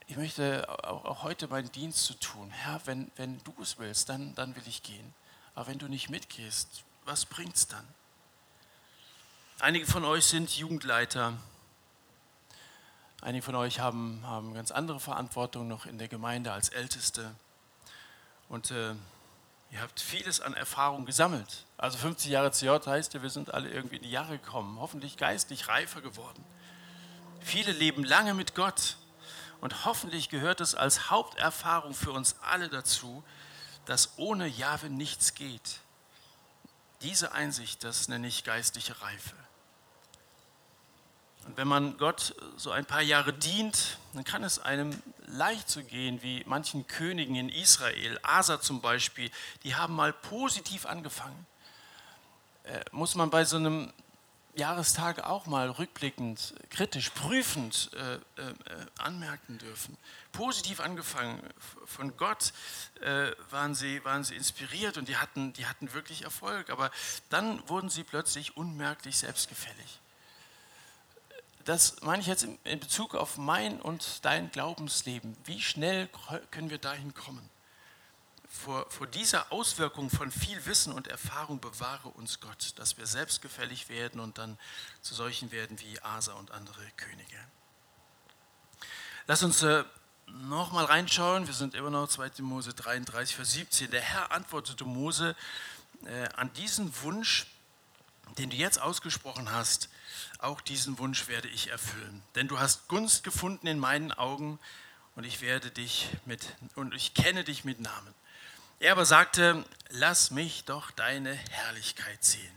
Ich 0.07 0.17
möchte 0.17 0.69
auch, 0.85 1.05
auch 1.05 1.23
heute 1.25 1.49
meinen 1.49 1.73
Dienst 1.73 2.05
zu 2.05 2.15
tun. 2.15 2.51
Herr, 2.51 2.81
wenn, 2.85 3.11
wenn 3.17 3.43
du 3.43 3.55
es 3.61 3.79
willst, 3.79 4.09
dann, 4.09 4.35
dann 4.37 4.55
will 4.55 4.63
ich 4.67 4.85
gehen. 4.85 5.15
Aber 5.57 5.67
wenn 5.67 5.79
du 5.79 5.89
nicht 5.89 6.09
mitgehst, 6.09 6.85
was 7.05 7.27
bringt 7.27 7.57
es 7.57 7.67
dann? 7.67 7.87
Einige 9.59 9.87
von 9.87 10.05
euch 10.05 10.25
sind 10.25 10.57
Jugendleiter 10.57 11.33
Einige 13.23 13.43
von 13.43 13.55
euch 13.55 13.81
haben, 13.81 14.23
haben 14.25 14.55
ganz 14.55 14.71
andere 14.71 15.01
Verantwortung 15.01 15.69
noch 15.69 15.87
in 15.87 15.99
der 15.99 16.09
Gemeinde 16.09 16.53
als 16.53 16.69
Älteste. 16.69 17.35
Und 18.49 18.71
äh, 18.71 18.95
ihr 19.71 19.81
habt 19.81 20.01
vieles 20.01 20.41
an 20.41 20.55
Erfahrung 20.55 21.07
gesammelt. 21.07 21.65
Also 21.79 21.99
50 21.99 22.31
Jahre 22.31 22.51
CJ 22.53 22.87
heißt 22.87 23.15
ja, 23.15 23.23
wir 23.23 23.31
sind 23.31 23.53
alle 23.55 23.71
irgendwie 23.71 23.97
in 23.97 24.03
die 24.03 24.11
Jahre 24.11 24.39
gekommen, 24.39 24.79
hoffentlich 24.79 25.17
geistlich 25.17 25.69
reifer 25.69 26.01
geworden. 26.01 26.45
Viele 27.41 27.73
leben 27.73 28.05
lange 28.05 28.35
mit 28.35 28.55
Gott. 28.55 28.97
Und 29.61 29.85
hoffentlich 29.87 30.29
gehört 30.29 30.61
es 30.61 30.75
als 30.75 31.11
Haupterfahrung 31.11 31.95
für 31.95 32.13
uns 32.13 32.37
alle 32.43 32.69
dazu, 32.69 33.25
dass 33.87 34.19
ohne 34.19 34.47
Jahwe 34.47 34.91
nichts 34.91 35.35
geht. 35.35 35.81
Diese 37.03 37.33
Einsicht, 37.33 37.83
das 37.85 38.09
nenne 38.09 38.27
ich 38.27 38.45
geistliche 38.45 39.01
Reife. 39.01 39.35
Und 41.47 41.57
wenn 41.57 41.69
man 41.69 41.97
Gott 41.97 42.35
so 42.57 42.71
ein 42.71 42.85
paar 42.85 43.03
Jahre 43.03 43.33
dient, 43.33 43.99
dann 44.15 44.25
kann 44.25 44.43
es 44.43 44.59
einem 44.59 44.91
leicht 45.27 45.69
so 45.69 45.83
gehen 45.83 46.23
wie 46.23 46.43
manchen 46.47 46.87
Königen 46.87 47.37
in 47.37 47.49
Israel. 47.49 48.19
Asa 48.23 48.61
zum 48.61 48.81
Beispiel, 48.81 49.31
die 49.63 49.75
haben 49.75 49.95
mal 49.95 50.13
positiv 50.13 50.87
angefangen. 50.87 51.47
Äh, 52.65 52.81
muss 52.91 53.15
man 53.15 53.31
bei 53.31 53.45
so 53.45 53.57
einem 53.57 53.93
Jahrestage 54.57 55.27
auch 55.27 55.47
mal 55.47 55.69
rückblickend, 55.71 56.55
kritisch, 56.71 57.11
prüfend 57.11 57.91
äh, 57.95 58.15
äh, 58.15 58.21
anmerken 58.99 59.59
dürfen. 59.59 59.97
Positiv 60.33 60.81
angefangen. 60.81 61.41
Von 61.85 62.17
Gott 62.17 62.53
äh, 63.03 63.33
waren, 63.51 63.75
sie, 63.75 64.03
waren 64.05 64.25
sie 64.25 64.35
inspiriert 64.35 64.97
und 64.97 65.09
die 65.09 65.17
hatten, 65.17 65.53
die 65.53 65.67
hatten 65.67 65.93
wirklich 65.93 66.23
Erfolg. 66.23 66.71
Aber 66.71 66.91
dann 67.29 67.69
wurden 67.69 67.91
sie 67.91 68.03
plötzlich 68.03 68.57
unmerklich 68.57 69.19
selbstgefällig. 69.19 70.01
Das 71.67 72.01
meine 72.01 72.23
ich 72.23 72.29
jetzt 72.29 72.47
in, 72.65 72.81
Bezug 72.81 73.15
auf 73.15 73.37
mein 73.37 73.81
und 73.81 74.25
dein 74.25 74.51
Glaubensleben. 74.51 75.37
Wie 75.45 75.61
schnell 75.61 76.09
können 76.51 76.71
wir 76.71 76.79
dahin 76.79 77.13
kommen? 77.13 77.51
vor, 78.57 78.87
vor 78.91 79.07
dieser 79.07 79.53
Auswirkung 79.53 80.11
von 80.11 80.31
viel 80.31 80.65
Wissen 80.67 80.93
und 80.93 81.09
Erfahrung 81.09 81.61
bewahre 81.61 82.09
uns 82.09 82.41
Gott, 82.41 82.73
dass 82.77 82.99
wir 82.99 83.07
selbstgefällig 83.07 83.89
werden 83.89 84.21
und 84.21 84.39
dann 84.39 84.59
zu 85.03 85.15
solchen 85.15 85.53
werden 85.53 85.79
wie 85.81 86.01
Asa 86.03 86.33
und 86.35 86.51
andere 86.51 86.83
Könige. 86.97 87.39
Lass 89.27 89.43
uns 89.43 89.63
äh, 89.63 89.85
nochmal 90.27 90.85
reinschauen. 90.85 91.47
Wir 91.47 91.55
sind 91.55 91.75
immer 91.75 91.91
noch 91.91 92.09
2. 92.09 92.43
Mose 92.43 92.75
33, 92.75 93.37
Vers 93.37 93.53
17. 93.53 93.91
Der 93.91 94.01
Herr 94.01 94.33
antwortete 94.33 94.85
Mose 94.85 95.37
äh, 96.05 96.29
an 96.37 96.53
diesen 96.55 96.93
Wunsch, 97.03 97.47
den 98.39 98.51
du 98.51 98.57
jetzt 98.57 98.81
ausgesprochen 98.81 99.51
hast. 99.51 99.89
Auch 100.39 100.61
diesen 100.61 100.99
Wunsch 100.99 101.29
werde 101.29 101.49
ich 101.49 101.71
erfüllen. 101.71 102.23
Denn 102.35 102.49
du 102.49 102.59
hast 102.59 102.89
Gunst 102.89 103.25
gefunden 103.25 103.67
in 103.67 103.79
meinen 103.79 104.13
Augen 104.13 104.59
und 105.15 105.25
ich 105.25 105.41
werde 105.41 105.71
dich 105.71 106.09
mit 106.25 106.55
und 106.75 106.95
ich 106.95 107.15
kenne 107.15 107.45
dich 107.45 107.65
mit 107.65 107.81
Namen. 107.81 108.15
Er 108.79 108.93
aber 108.93 109.07
sagte, 109.07 109.65
lass 109.91 110.31
mich 110.31 110.65
doch 110.65 110.91
deine 110.91 111.33
Herrlichkeit 111.33 112.23
sehen. 112.23 112.53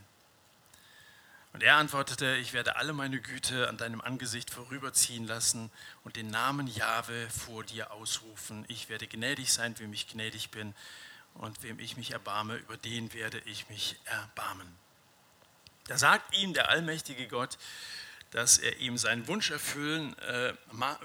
Und 1.54 1.64
er 1.64 1.78
antwortete, 1.78 2.36
ich 2.36 2.54
werde 2.54 2.76
alle 2.76 2.94
meine 2.94 3.20
Güte 3.20 3.70
an 3.70 3.78
deinem 3.78 4.02
Angesicht 4.02 4.52
vorüberziehen 4.52 5.26
lassen 5.26 5.72
und 6.04 6.16
den 6.16 6.30
Namen 6.30 6.68
Jahwe 6.68 7.28
vor 7.30 7.64
dir 7.64 7.92
ausrufen. 7.92 8.66
Ich 8.68 8.90
werde 8.90 9.08
gnädig 9.08 9.52
sein, 9.52 9.78
wem 9.80 9.94
ich 9.94 10.08
gnädig 10.08 10.52
bin, 10.52 10.76
und 11.36 11.64
wem 11.64 11.80
ich 11.80 11.96
mich 11.96 12.12
erbarme, 12.12 12.56
über 12.56 12.78
den 12.78 13.14
werde 13.14 13.40
ich 13.46 13.70
mich 13.70 13.96
erbarmen. 14.06 14.68
Da 15.90 15.98
sagt 15.98 16.38
ihm 16.38 16.54
der 16.54 16.70
allmächtige 16.70 17.28
Gott, 17.28 17.58
dass 18.30 18.60
er 18.60 18.78
ihm 18.78 18.96
seinen 19.00 19.28
Wunsch 19.28 19.50
erfüllen 19.50 20.16
äh, 20.20 20.54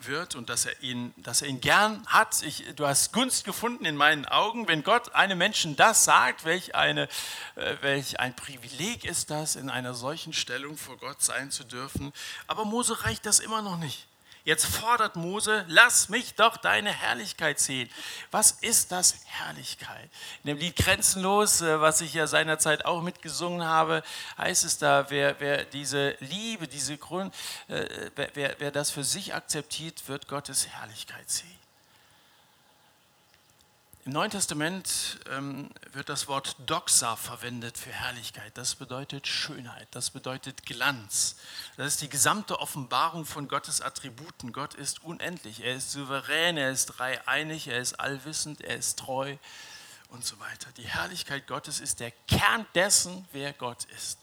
wird 0.03 0.35
und 0.35 0.51
dass 0.51 0.67
er 0.67 0.83
ihn, 0.83 1.15
dass 1.17 1.41
er 1.41 1.49
ihn 1.49 1.63
gern 1.63 2.07
hat. 2.07 2.43
Ich, 2.43 2.65
du 2.77 2.87
hast 2.87 3.15
Gunst 3.15 3.47
gefunden 3.47 3.87
in 3.87 3.97
meinen 3.97 4.27
Augen. 4.27 4.69
Wenn 4.69 4.83
Gott 4.83 5.15
einem 5.15 5.39
Menschen 5.39 5.75
das 5.75 6.05
sagt, 6.05 6.45
welch, 6.45 6.75
eine, 6.75 7.09
äh, 7.55 7.77
welch 7.81 8.21
ein 8.21 8.37
Privileg 8.37 9.07
ist 9.07 9.31
das, 9.31 9.57
in 9.57 9.71
einer 9.71 9.95
solchen 9.95 10.35
Stellung 10.35 10.77
vor 10.77 10.99
Gott 10.99 11.23
sein 11.23 11.51
zu 11.51 11.65
dürfen. 11.65 12.13
Aber 12.47 12.67
Mose 12.67 13.05
reicht 13.05 13.25
das 13.25 13.41
immer 13.41 13.63
noch 13.63 13.79
nicht. 13.79 14.07
Jetzt 14.45 14.67
fordert 14.67 15.17
Mose, 15.17 15.65
lass 15.69 16.11
mich 16.11 16.35
doch 16.35 16.59
deine 16.59 16.93
Herrlichkeit 16.93 17.59
sehen. 17.59 17.89
Was 18.31 18.51
ist 18.51 18.93
das 18.93 19.17
Herrlichkeit? 19.25 20.11
In 20.43 20.49
dem 20.49 20.59
Lied 20.59 20.77
Grenzenlos, 20.77 21.63
äh, 21.63 21.81
was 21.81 22.03
ich 22.03 22.13
ja 22.13 22.27
seinerzeit 22.27 22.85
auch 22.85 23.01
mitgesungen 23.01 23.67
habe, 23.67 24.03
heißt 24.37 24.65
es 24.65 24.77
da, 24.77 25.07
wer, 25.09 25.41
wer 25.41 25.65
diese 25.65 26.15
Liebe, 26.21 26.69
diese 26.69 26.99
Grund, 26.99 27.35
äh, 27.69 28.11
wer, 28.15 28.57
wer 28.59 28.71
das 28.71 28.91
für 28.91 29.03
sich 29.03 29.35
akzeptiert, 29.35 30.07
wird 30.09 30.29
Gottes 30.29 30.69
Herrlichkeit 30.69 31.31
sehen. 31.31 31.64
Im 34.07 34.13
Neuen 34.13 34.31
Testament 34.31 35.19
ähm, 35.31 35.71
wird 35.93 36.11
das 36.11 36.29
Wort 36.29 36.57
Doxa 36.67 37.17
verwendet 37.17 37.79
für 37.79 37.91
Herrlichkeit. 37.91 38.53
Das 38.59 38.75
bedeutet 38.75 39.27
Schönheit, 39.27 39.89
das 39.93 40.11
bedeutet 40.11 40.67
Glanz. 40.67 41.37
Das 41.79 41.87
ist 41.87 42.03
die 42.03 42.11
gesamte 42.11 42.61
Offenbarung 42.61 43.25
von 43.25 43.49
Gottes 43.49 43.81
Attributen. 43.81 44.53
Gott 44.53 44.75
ist 44.75 45.03
unendlich, 45.05 45.65
er 45.65 45.77
ist 45.77 45.91
souverän, 45.91 46.59
er 46.59 46.71
ist 46.71 46.85
dreieinig, 46.87 47.69
er 47.69 47.81
ist 47.81 47.99
allwissend, 47.99 48.61
er 48.61 48.77
ist 48.77 48.99
treu 48.99 49.39
und 50.11 50.23
so 50.23 50.39
weiter. 50.39 50.71
Die 50.77 50.87
Herrlichkeit 50.87 51.47
Gottes 51.47 51.81
ist 51.81 52.01
der 52.01 52.11
Kern 52.29 52.67
dessen, 52.75 53.27
wer 53.33 53.55
Gott 53.55 53.85
ist. 53.97 54.19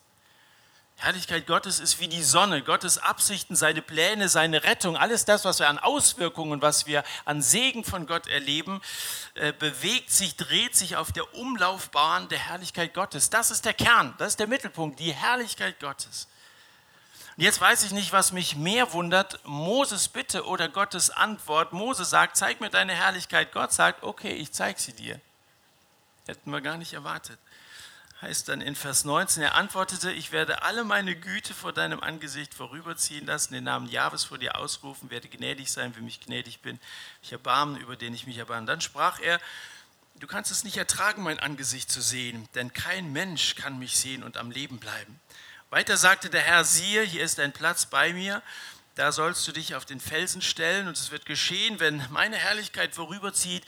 Herrlichkeit 1.01 1.47
Gottes 1.47 1.79
ist 1.79 1.99
wie 1.99 2.07
die 2.07 2.21
Sonne, 2.21 2.61
Gottes 2.61 2.99
Absichten, 2.99 3.55
seine 3.55 3.81
Pläne, 3.81 4.29
seine 4.29 4.63
Rettung, 4.63 4.95
alles 4.95 5.25
das, 5.25 5.45
was 5.45 5.57
wir 5.57 5.67
an 5.67 5.79
Auswirkungen, 5.79 6.61
was 6.61 6.85
wir 6.85 7.03
an 7.25 7.41
Segen 7.41 7.83
von 7.83 8.05
Gott 8.05 8.27
erleben, 8.27 8.81
äh, 9.33 9.51
bewegt 9.51 10.11
sich, 10.11 10.35
dreht 10.35 10.75
sich 10.75 10.97
auf 10.97 11.11
der 11.11 11.33
Umlaufbahn 11.33 12.29
der 12.29 12.37
Herrlichkeit 12.37 12.93
Gottes. 12.93 13.31
Das 13.31 13.49
ist 13.49 13.65
der 13.65 13.73
Kern, 13.73 14.13
das 14.19 14.33
ist 14.33 14.39
der 14.39 14.45
Mittelpunkt, 14.45 14.99
die 14.99 15.11
Herrlichkeit 15.11 15.79
Gottes. 15.79 16.27
Und 17.35 17.45
jetzt 17.45 17.59
weiß 17.59 17.81
ich 17.81 17.91
nicht, 17.93 18.13
was 18.13 18.31
mich 18.31 18.55
mehr 18.55 18.93
wundert, 18.93 19.39
Moses 19.43 20.07
Bitte 20.07 20.45
oder 20.45 20.69
Gottes 20.69 21.09
Antwort. 21.09 21.73
Mose 21.73 22.05
sagt, 22.05 22.37
zeig 22.37 22.61
mir 22.61 22.69
deine 22.69 22.93
Herrlichkeit. 22.93 23.51
Gott 23.53 23.73
sagt, 23.73 24.03
okay, 24.03 24.33
ich 24.33 24.51
zeig 24.51 24.79
sie 24.79 24.93
dir. 24.93 25.19
Hätten 26.27 26.51
wir 26.51 26.61
gar 26.61 26.77
nicht 26.77 26.93
erwartet 26.93 27.39
heißt 28.21 28.49
dann 28.49 28.61
in 28.61 28.75
Vers 28.75 29.03
19, 29.03 29.41
er 29.41 29.55
antwortete, 29.55 30.11
ich 30.11 30.31
werde 30.31 30.61
alle 30.61 30.83
meine 30.83 31.15
Güte 31.15 31.53
vor 31.53 31.73
deinem 31.73 32.01
Angesicht 32.01 32.53
vorüberziehen 32.53 33.25
lassen, 33.25 33.53
den 33.53 33.63
Namen 33.63 33.89
Jahwes 33.89 34.25
vor 34.25 34.37
dir 34.37 34.57
ausrufen, 34.57 35.09
werde 35.09 35.27
gnädig 35.27 35.71
sein, 35.71 35.95
wie 35.95 36.01
mich 36.01 36.19
gnädig 36.19 36.61
bin, 36.61 36.79
ich 37.23 37.31
erbarmen, 37.31 37.77
über 37.77 37.95
den 37.95 38.13
ich 38.13 38.27
mich 38.27 38.37
erbarme. 38.37 38.67
Dann 38.67 38.81
sprach 38.81 39.19
er, 39.19 39.39
du 40.19 40.27
kannst 40.27 40.51
es 40.51 40.63
nicht 40.63 40.77
ertragen, 40.77 41.23
mein 41.23 41.39
Angesicht 41.39 41.91
zu 41.91 42.01
sehen, 42.01 42.47
denn 42.53 42.71
kein 42.73 43.11
Mensch 43.11 43.55
kann 43.55 43.79
mich 43.79 43.97
sehen 43.97 44.23
und 44.23 44.37
am 44.37 44.51
Leben 44.51 44.79
bleiben. 44.79 45.19
Weiter 45.71 45.97
sagte 45.97 46.29
der 46.29 46.41
Herr, 46.41 46.63
siehe, 46.63 47.01
hier 47.01 47.23
ist 47.23 47.39
ein 47.39 47.53
Platz 47.53 47.87
bei 47.87 48.13
mir, 48.13 48.43
da 48.95 49.11
sollst 49.11 49.47
du 49.47 49.51
dich 49.51 49.73
auf 49.73 49.85
den 49.85 50.01
Felsen 50.01 50.41
stellen 50.41 50.87
und 50.87 50.97
es 50.97 51.11
wird 51.11 51.25
geschehen, 51.25 51.79
wenn 51.79 52.05
meine 52.11 52.35
Herrlichkeit 52.35 52.93
vorüberzieht, 52.93 53.63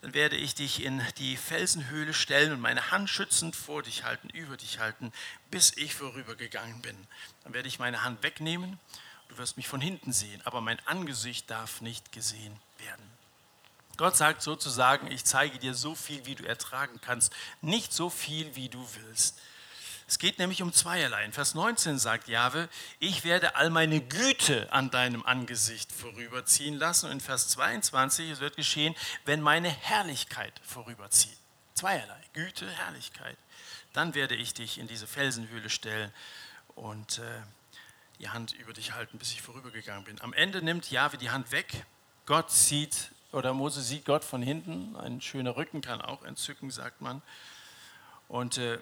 dann 0.00 0.14
werde 0.14 0.36
ich 0.36 0.54
dich 0.54 0.84
in 0.84 1.02
die 1.18 1.36
Felsenhöhle 1.36 2.14
stellen 2.14 2.52
und 2.52 2.60
meine 2.60 2.90
Hand 2.90 3.10
schützend 3.10 3.56
vor 3.56 3.82
dich 3.82 4.04
halten, 4.04 4.28
über 4.30 4.56
dich 4.56 4.78
halten, 4.78 5.12
bis 5.50 5.76
ich 5.76 5.94
vorübergegangen 5.94 6.80
bin. 6.82 6.96
Dann 7.44 7.54
werde 7.54 7.68
ich 7.68 7.78
meine 7.78 8.04
Hand 8.04 8.22
wegnehmen, 8.22 8.78
du 9.28 9.38
wirst 9.38 9.56
mich 9.56 9.68
von 9.68 9.80
hinten 9.80 10.12
sehen, 10.12 10.40
aber 10.44 10.60
mein 10.60 10.78
Angesicht 10.86 11.50
darf 11.50 11.80
nicht 11.80 12.12
gesehen 12.12 12.56
werden. 12.78 13.18
Gott 13.96 14.16
sagt 14.16 14.42
sozusagen, 14.42 15.10
ich 15.10 15.24
zeige 15.24 15.58
dir 15.58 15.74
so 15.74 15.96
viel, 15.96 16.24
wie 16.24 16.36
du 16.36 16.44
ertragen 16.44 17.00
kannst, 17.00 17.32
nicht 17.60 17.92
so 17.92 18.10
viel, 18.10 18.54
wie 18.54 18.68
du 18.68 18.88
willst. 18.94 19.40
Es 20.08 20.18
geht 20.18 20.38
nämlich 20.38 20.62
um 20.62 20.72
zweierlei. 20.72 21.22
In 21.26 21.34
Vers 21.34 21.54
19 21.54 21.98
sagt 21.98 22.28
Jahwe, 22.28 22.70
ich 22.98 23.24
werde 23.24 23.56
all 23.56 23.68
meine 23.68 24.00
Güte 24.00 24.72
an 24.72 24.90
deinem 24.90 25.22
Angesicht 25.22 25.92
vorüberziehen 25.92 26.76
lassen. 26.76 27.06
Und 27.06 27.12
in 27.12 27.20
Vers 27.20 27.48
22, 27.48 28.30
es 28.30 28.40
wird 28.40 28.56
geschehen, 28.56 28.94
wenn 29.26 29.42
meine 29.42 29.68
Herrlichkeit 29.68 30.58
vorüberzieht. 30.64 31.36
Zweierlei, 31.74 32.20
Güte, 32.32 32.66
Herrlichkeit. 32.70 33.36
Dann 33.92 34.14
werde 34.14 34.34
ich 34.34 34.54
dich 34.54 34.78
in 34.78 34.88
diese 34.88 35.06
Felsenhöhle 35.06 35.68
stellen 35.68 36.10
und 36.74 37.18
äh, 37.18 37.42
die 38.18 38.30
Hand 38.30 38.52
über 38.54 38.72
dich 38.72 38.92
halten, 38.92 39.18
bis 39.18 39.32
ich 39.32 39.42
vorübergegangen 39.42 40.04
bin. 40.04 40.18
Am 40.22 40.32
Ende 40.32 40.62
nimmt 40.62 40.90
Jahwe 40.90 41.18
die 41.18 41.28
Hand 41.28 41.52
weg. 41.52 41.84
Gott 42.24 42.50
sieht, 42.50 43.10
oder 43.30 43.52
Mose 43.52 43.82
sieht 43.82 44.06
Gott 44.06 44.24
von 44.24 44.40
hinten. 44.40 44.96
Ein 44.96 45.20
schöner 45.20 45.56
Rücken 45.56 45.82
kann 45.82 46.00
auch 46.00 46.24
entzücken, 46.24 46.70
sagt 46.70 47.02
man. 47.02 47.20
Und 48.26 48.56
äh, 48.56 48.78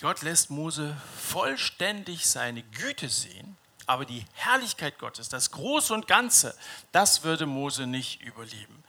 Gott 0.00 0.22
lässt 0.22 0.50
Mose 0.50 0.96
vollständig 1.16 2.26
seine 2.26 2.62
Güte 2.62 3.08
sehen, 3.08 3.56
aber 3.86 4.04
die 4.04 4.24
Herrlichkeit 4.32 4.98
Gottes, 4.98 5.28
das 5.28 5.50
Große 5.52 5.94
und 5.94 6.08
Ganze, 6.08 6.56
das 6.92 7.22
würde 7.22 7.46
Mose 7.46 7.86
nicht 7.86 8.20
überleben. 8.22 8.82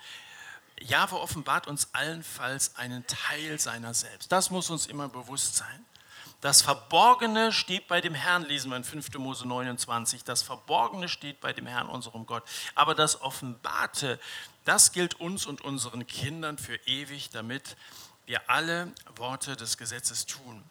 Jahwe 0.82 1.20
offenbart 1.20 1.68
uns 1.68 1.90
allenfalls 1.94 2.76
einen 2.76 3.06
Teil 3.08 3.60
seiner 3.60 3.94
selbst. 3.94 4.32
Das 4.32 4.50
muss 4.50 4.70
uns 4.70 4.88
immer 4.88 5.08
bewusst 5.08 5.56
sein. 5.56 5.86
Das 6.42 6.62
Verborgene 6.62 7.52
steht 7.52 7.88
bei 7.88 8.02
dem 8.02 8.14
Herrn, 8.14 8.44
lesen 8.44 8.70
wir 8.70 8.78
in 8.78 8.84
5. 8.84 9.14
Mose 9.18 9.48
29. 9.48 10.24
Das 10.24 10.44
Verborgene 10.44 11.08
steht 11.08 11.40
bei 11.40 11.54
dem 11.54 11.66
Herrn, 11.66 11.88
unserem 11.88 12.26
Gott. 12.26 12.44
Aber 12.76 12.94
das 12.94 13.22
Offenbarte, 13.22 14.20
das 14.64 14.92
gilt 14.92 15.20
uns 15.20 15.46
und 15.46 15.62
unseren 15.62 16.06
Kindern 16.06 16.58
für 16.58 16.76
ewig, 16.86 17.30
damit 17.30 17.78
wir 18.26 18.50
alle 18.50 18.92
Worte 19.16 19.56
des 19.56 19.78
Gesetzes 19.78 20.26
tun. 20.26 20.64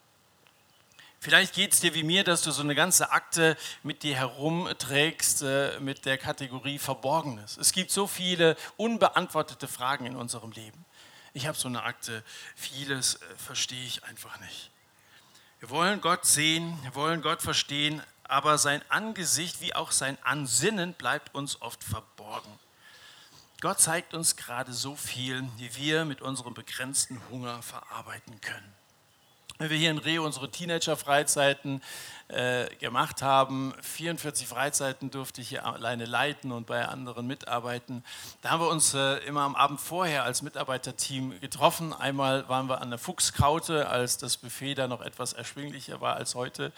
Vielleicht 1.24 1.54
geht 1.54 1.72
es 1.72 1.80
dir 1.80 1.94
wie 1.94 2.02
mir, 2.02 2.22
dass 2.22 2.42
du 2.42 2.50
so 2.50 2.60
eine 2.60 2.74
ganze 2.74 3.10
Akte 3.10 3.56
mit 3.82 4.02
dir 4.02 4.14
herumträgst 4.14 5.40
äh, 5.40 5.80
mit 5.80 6.04
der 6.04 6.18
Kategorie 6.18 6.78
Verborgenes. 6.78 7.56
Es 7.56 7.72
gibt 7.72 7.90
so 7.90 8.06
viele 8.06 8.58
unbeantwortete 8.76 9.66
Fragen 9.66 10.04
in 10.04 10.16
unserem 10.16 10.52
Leben. 10.52 10.84
Ich 11.32 11.46
habe 11.46 11.56
so 11.56 11.66
eine 11.66 11.82
Akte, 11.84 12.22
vieles 12.54 13.14
äh, 13.14 13.18
verstehe 13.38 13.86
ich 13.86 14.04
einfach 14.04 14.38
nicht. 14.40 14.70
Wir 15.60 15.70
wollen 15.70 16.02
Gott 16.02 16.26
sehen, 16.26 16.78
wir 16.82 16.94
wollen 16.94 17.22
Gott 17.22 17.40
verstehen, 17.40 18.02
aber 18.24 18.58
sein 18.58 18.82
Angesicht 18.90 19.62
wie 19.62 19.74
auch 19.74 19.92
sein 19.92 20.18
Ansinnen 20.24 20.92
bleibt 20.92 21.34
uns 21.34 21.62
oft 21.62 21.82
verborgen. 21.82 22.52
Gott 23.62 23.80
zeigt 23.80 24.12
uns 24.12 24.36
gerade 24.36 24.74
so 24.74 24.94
viel, 24.94 25.42
wie 25.56 25.74
wir 25.76 26.04
mit 26.04 26.20
unserem 26.20 26.52
begrenzten 26.52 27.18
Hunger 27.30 27.62
verarbeiten 27.62 28.42
können. 28.42 28.74
Wenn 29.58 29.70
wir 29.70 29.76
hier 29.76 29.90
in 29.92 29.98
Rio 29.98 30.24
unsere 30.24 30.50
Teenager-Freizeiten 30.50 31.80
äh, 32.26 32.66
gemacht 32.76 33.22
haben, 33.22 33.72
44 33.82 34.48
Freizeiten 34.48 35.12
durfte 35.12 35.40
ich 35.40 35.48
hier 35.48 35.64
alleine 35.64 36.06
leiten 36.06 36.50
und 36.50 36.66
bei 36.66 36.84
anderen 36.84 37.28
mitarbeiten. 37.28 38.02
Da 38.42 38.50
haben 38.50 38.60
wir 38.60 38.68
uns 38.68 38.94
äh, 38.94 39.18
immer 39.18 39.42
am 39.42 39.54
Abend 39.54 39.80
vorher 39.80 40.24
als 40.24 40.42
Mitarbeiterteam 40.42 41.38
getroffen. 41.40 41.92
Einmal 41.92 42.48
waren 42.48 42.68
wir 42.68 42.80
an 42.80 42.90
der 42.90 42.98
Fuchskraute, 42.98 43.88
als 43.88 44.18
das 44.18 44.38
Buffet 44.38 44.74
da 44.74 44.88
noch 44.88 45.02
etwas 45.02 45.34
erschwinglicher 45.34 46.00
war 46.00 46.16
als 46.16 46.34
heute, 46.34 46.72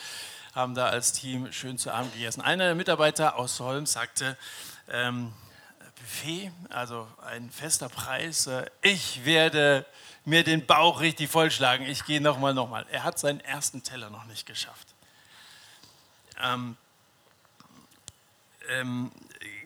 haben 0.55 0.75
da 0.75 0.87
als 0.87 1.15
Team 1.15 1.51
schön 1.53 1.79
zu 1.79 1.93
Abend 1.93 2.13
gegessen. 2.13 2.43
Einer 2.43 2.65
der 2.65 2.75
Mitarbeiter 2.75 3.37
aus 3.37 3.59
Holm 3.61 3.87
sagte, 3.87 4.37
ähm, 4.91 5.33
Buffet, 5.95 6.53
also 6.69 7.09
ein 7.25 7.51
fester 7.51 7.89
Preis, 7.89 8.47
äh, 8.49 8.67
ich 8.83 9.25
werde 9.25 9.87
mir 10.27 10.45
den 10.45 10.67
Bauch 10.67 11.01
richtig 11.01 11.31
vollschlagen. 11.31 11.87
Ich 11.87 12.05
gehe 12.05 12.21
nochmal, 12.21 12.53
nochmal. 12.53 12.85
Er 12.91 13.05
hat 13.05 13.19
seinen 13.19 13.41
ersten 13.41 13.83
Teller 13.83 14.11
noch 14.11 14.25
nicht 14.25 14.45
geschafft. 14.45 14.89
Ähm, 16.43 16.77
ähm, 18.69 19.13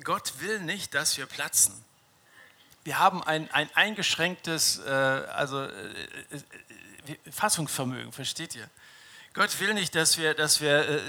Gott 0.04 0.34
will 0.40 0.60
nicht, 0.60 0.94
dass 0.94 1.16
wir 1.16 1.26
platzen. 1.26 1.74
Wir 2.84 2.98
haben 2.98 3.24
ein, 3.24 3.50
ein 3.52 3.70
eingeschränktes 3.74 4.78
äh, 4.78 4.90
also, 4.90 5.64
äh, 5.64 5.70
äh, 6.30 7.30
Fassungsvermögen, 7.30 8.12
versteht 8.12 8.54
ihr? 8.54 8.68
Gott 9.40 9.58
will 9.58 9.72
nicht, 9.72 9.94
dass 9.94 10.18
wir, 10.18 10.34
dass 10.34 10.60
wir 10.60 10.86
äh, 10.86 11.00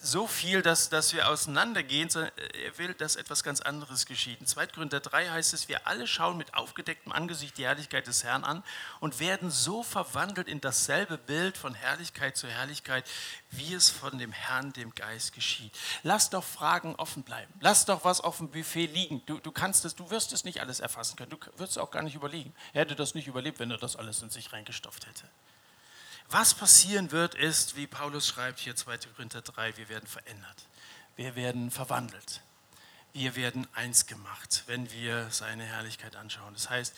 so 0.00 0.28
viel, 0.28 0.62
dass, 0.62 0.90
dass 0.90 1.12
wir 1.12 1.28
auseinandergehen, 1.28 2.08
sondern 2.08 2.30
er 2.64 2.78
will, 2.78 2.94
dass 2.94 3.16
etwas 3.16 3.42
ganz 3.42 3.60
anderes 3.60 4.06
geschieht. 4.06 4.38
In 4.38 4.46
2. 4.46 4.68
Korinther 4.68 5.00
3 5.00 5.30
heißt 5.30 5.52
es, 5.54 5.66
wir 5.66 5.88
alle 5.88 6.06
schauen 6.06 6.36
mit 6.36 6.54
aufgedecktem 6.54 7.10
Angesicht 7.10 7.58
die 7.58 7.64
Herrlichkeit 7.64 8.06
des 8.06 8.22
Herrn 8.22 8.44
an 8.44 8.62
und 9.00 9.18
werden 9.18 9.50
so 9.50 9.82
verwandelt 9.82 10.46
in 10.46 10.60
dasselbe 10.60 11.18
Bild 11.18 11.58
von 11.58 11.74
Herrlichkeit 11.74 12.36
zu 12.36 12.46
Herrlichkeit, 12.46 13.10
wie 13.50 13.74
es 13.74 13.90
von 13.90 14.18
dem 14.18 14.30
Herrn, 14.30 14.72
dem 14.72 14.94
Geist 14.94 15.32
geschieht. 15.32 15.76
Lass 16.04 16.30
doch 16.30 16.44
Fragen 16.44 16.94
offen 16.94 17.24
bleiben. 17.24 17.52
Lass 17.58 17.86
doch 17.86 18.04
was 18.04 18.20
auf 18.20 18.36
dem 18.36 18.52
Buffet 18.52 18.86
liegen. 18.86 19.20
Du, 19.26 19.40
du 19.40 19.50
kannst 19.50 19.84
es, 19.84 19.96
du 19.96 20.10
wirst 20.10 20.32
es 20.32 20.44
nicht 20.44 20.60
alles 20.60 20.78
erfassen 20.78 21.16
können. 21.16 21.30
Du 21.30 21.38
wirst 21.56 21.72
es 21.72 21.78
auch 21.78 21.90
gar 21.90 22.04
nicht 22.04 22.14
überlegen. 22.14 22.54
Er 22.72 22.82
hätte 22.82 22.94
das 22.94 23.16
nicht 23.16 23.26
überlebt, 23.26 23.58
wenn 23.58 23.72
er 23.72 23.78
das 23.78 23.96
alles 23.96 24.22
in 24.22 24.30
sich 24.30 24.52
reingestopft 24.52 25.08
hätte. 25.08 25.24
Was 26.32 26.54
passieren 26.54 27.10
wird, 27.10 27.34
ist, 27.34 27.74
wie 27.74 27.88
Paulus 27.88 28.28
schreibt 28.28 28.60
hier 28.60 28.76
2. 28.76 28.98
Korinther 29.16 29.42
3, 29.42 29.76
wir 29.76 29.88
werden 29.88 30.06
verändert. 30.06 30.66
Wir 31.16 31.34
werden 31.34 31.72
verwandelt. 31.72 32.40
Wir 33.12 33.34
werden 33.34 33.66
eins 33.74 34.06
gemacht, 34.06 34.62
wenn 34.68 34.92
wir 34.92 35.28
seine 35.32 35.64
Herrlichkeit 35.64 36.14
anschauen. 36.14 36.54
Das 36.54 36.70
heißt, 36.70 36.94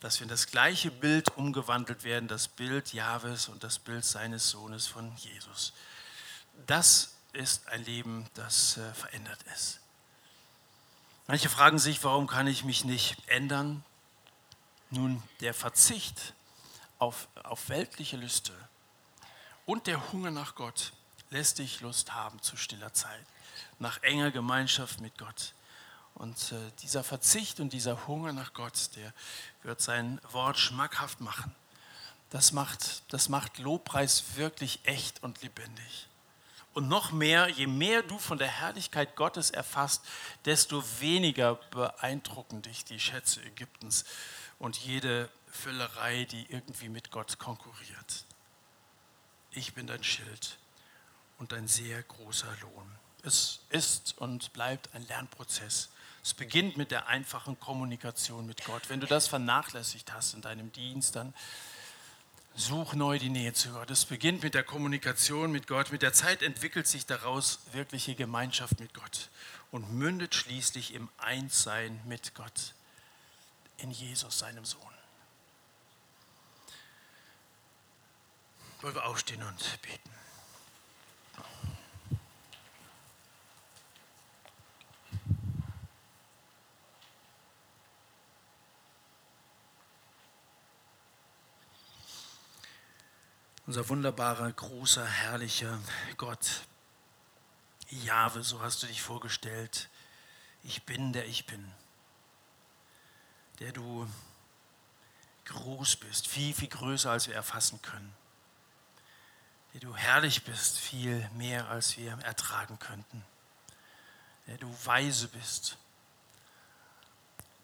dass 0.00 0.20
wir 0.20 0.24
in 0.24 0.28
das 0.28 0.48
gleiche 0.48 0.90
Bild 0.90 1.34
umgewandelt 1.38 2.04
werden, 2.04 2.28
das 2.28 2.46
Bild 2.46 2.92
Jahwes 2.92 3.48
und 3.48 3.64
das 3.64 3.78
Bild 3.78 4.04
seines 4.04 4.50
Sohnes 4.50 4.86
von 4.86 5.16
Jesus. 5.16 5.72
Das 6.66 7.14
ist 7.32 7.66
ein 7.68 7.82
Leben, 7.86 8.28
das 8.34 8.76
äh, 8.76 8.92
verändert 8.92 9.40
ist. 9.54 9.80
Manche 11.26 11.48
fragen 11.48 11.78
sich, 11.78 12.04
warum 12.04 12.26
kann 12.26 12.46
ich 12.46 12.64
mich 12.64 12.84
nicht 12.84 13.16
ändern? 13.28 13.82
Nun, 14.90 15.22
der 15.40 15.54
Verzicht 15.54 16.34
auf, 16.98 17.28
auf 17.42 17.70
weltliche 17.70 18.18
Lüste 18.18 18.52
und 19.66 19.86
der 19.86 20.12
Hunger 20.12 20.30
nach 20.30 20.54
Gott 20.54 20.92
lässt 21.30 21.58
dich 21.58 21.80
Lust 21.80 22.14
haben 22.14 22.40
zu 22.42 22.56
stiller 22.56 22.92
Zeit, 22.92 23.26
nach 23.78 24.02
enger 24.02 24.30
Gemeinschaft 24.30 25.00
mit 25.00 25.16
Gott. 25.18 25.54
Und 26.14 26.52
äh, 26.52 26.70
dieser 26.80 27.02
Verzicht 27.02 27.58
und 27.58 27.72
dieser 27.72 28.06
Hunger 28.06 28.32
nach 28.32 28.52
Gott, 28.54 28.90
der 28.94 29.12
wird 29.62 29.80
sein 29.80 30.20
Wort 30.30 30.58
schmackhaft 30.58 31.20
machen. 31.20 31.54
Das 32.30 32.52
macht, 32.52 33.02
das 33.12 33.28
macht 33.28 33.58
Lobpreis 33.58 34.36
wirklich 34.36 34.80
echt 34.84 35.22
und 35.22 35.42
lebendig. 35.42 36.06
Und 36.72 36.88
noch 36.88 37.12
mehr, 37.12 37.48
je 37.48 37.66
mehr 37.66 38.02
du 38.02 38.18
von 38.18 38.38
der 38.38 38.48
Herrlichkeit 38.48 39.16
Gottes 39.16 39.50
erfasst, 39.50 40.04
desto 40.44 40.82
weniger 41.00 41.54
beeindrucken 41.70 42.62
dich 42.62 42.84
die 42.84 42.98
Schätze 42.98 43.42
Ägyptens 43.42 44.04
und 44.58 44.76
jede 44.76 45.28
Füllerei, 45.46 46.24
die 46.24 46.46
irgendwie 46.48 46.88
mit 46.88 47.10
Gott 47.10 47.38
konkurriert 47.38 48.24
ich 49.54 49.74
bin 49.74 49.86
dein 49.86 50.02
Schild 50.02 50.58
und 51.38 51.52
ein 51.52 51.68
sehr 51.68 52.02
großer 52.02 52.54
Lohn. 52.60 52.90
Es 53.22 53.60
ist 53.70 54.18
und 54.18 54.52
bleibt 54.52 54.94
ein 54.94 55.06
Lernprozess. 55.06 55.90
Es 56.22 56.34
beginnt 56.34 56.76
mit 56.76 56.90
der 56.90 57.06
einfachen 57.06 57.58
Kommunikation 57.58 58.46
mit 58.46 58.64
Gott. 58.64 58.88
Wenn 58.88 59.00
du 59.00 59.06
das 59.06 59.26
vernachlässigt 59.28 60.12
hast 60.12 60.34
in 60.34 60.42
deinem 60.42 60.72
Dienst, 60.72 61.16
dann 61.16 61.34
such 62.54 62.94
neu 62.94 63.18
die 63.18 63.30
Nähe 63.30 63.52
zu 63.52 63.70
Gott. 63.70 63.90
Es 63.90 64.04
beginnt 64.04 64.42
mit 64.42 64.54
der 64.54 64.62
Kommunikation 64.62 65.52
mit 65.52 65.66
Gott. 65.66 65.90
Mit 65.92 66.02
der 66.02 66.12
Zeit 66.12 66.42
entwickelt 66.42 66.86
sich 66.86 67.06
daraus 67.06 67.60
wirkliche 67.72 68.14
Gemeinschaft 68.14 68.80
mit 68.80 68.94
Gott 68.94 69.30
und 69.70 69.92
mündet 69.92 70.34
schließlich 70.34 70.94
im 70.94 71.08
Einssein 71.18 72.00
mit 72.04 72.34
Gott 72.34 72.74
in 73.78 73.90
Jesus, 73.90 74.38
seinem 74.38 74.64
Sohn. 74.64 74.93
Wollen 78.84 78.96
wir 78.96 79.06
aufstehen 79.06 79.42
und 79.42 79.80
beten? 79.80 80.10
Unser 93.64 93.88
wunderbarer, 93.88 94.52
großer, 94.52 95.06
herrlicher 95.06 95.80
Gott, 96.18 96.66
Jahwe, 97.88 98.42
so 98.42 98.60
hast 98.60 98.82
du 98.82 98.86
dich 98.86 99.00
vorgestellt. 99.00 99.88
Ich 100.62 100.82
bin, 100.82 101.14
der 101.14 101.24
ich 101.24 101.46
bin. 101.46 101.72
Der 103.60 103.72
du 103.72 104.06
groß 105.46 105.96
bist, 105.96 106.28
viel, 106.28 106.52
viel 106.52 106.68
größer, 106.68 107.10
als 107.10 107.28
wir 107.28 107.34
erfassen 107.34 107.80
können 107.80 108.14
der 109.74 109.80
du 109.80 109.94
herrlich 109.94 110.44
bist, 110.44 110.78
viel 110.78 111.28
mehr 111.34 111.68
als 111.68 111.98
wir 111.98 112.12
ertragen 112.22 112.78
könnten, 112.78 113.24
der 114.46 114.56
du 114.56 114.72
weise 114.84 115.28
bist. 115.28 115.76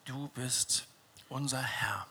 Du 0.05 0.29
bist 0.29 0.87
unser 1.29 1.63
Herr 1.63 2.07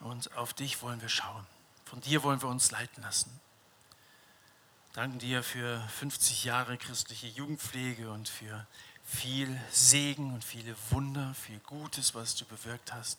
und 0.00 0.36
auf 0.36 0.52
dich 0.52 0.82
wollen 0.82 1.00
wir 1.00 1.08
schauen. 1.08 1.46
Von 1.86 2.02
dir 2.02 2.22
wollen 2.22 2.42
wir 2.42 2.48
uns 2.48 2.70
leiten 2.70 3.02
lassen. 3.02 3.40
Danken 4.92 5.18
dir 5.18 5.42
für 5.42 5.80
50 5.88 6.44
Jahre 6.44 6.76
christliche 6.76 7.28
Jugendpflege 7.28 8.10
und 8.10 8.28
für 8.28 8.66
viel 9.02 9.58
Segen 9.70 10.34
und 10.34 10.44
viele 10.44 10.76
Wunder, 10.90 11.32
viel 11.34 11.58
Gutes, 11.60 12.14
was 12.14 12.36
du 12.36 12.44
bewirkt 12.44 12.92
hast. 12.92 13.18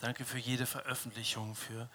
Danke 0.00 0.26
für 0.26 0.38
jede 0.38 0.66
Veröffentlichung, 0.66 1.54
für 1.54 1.88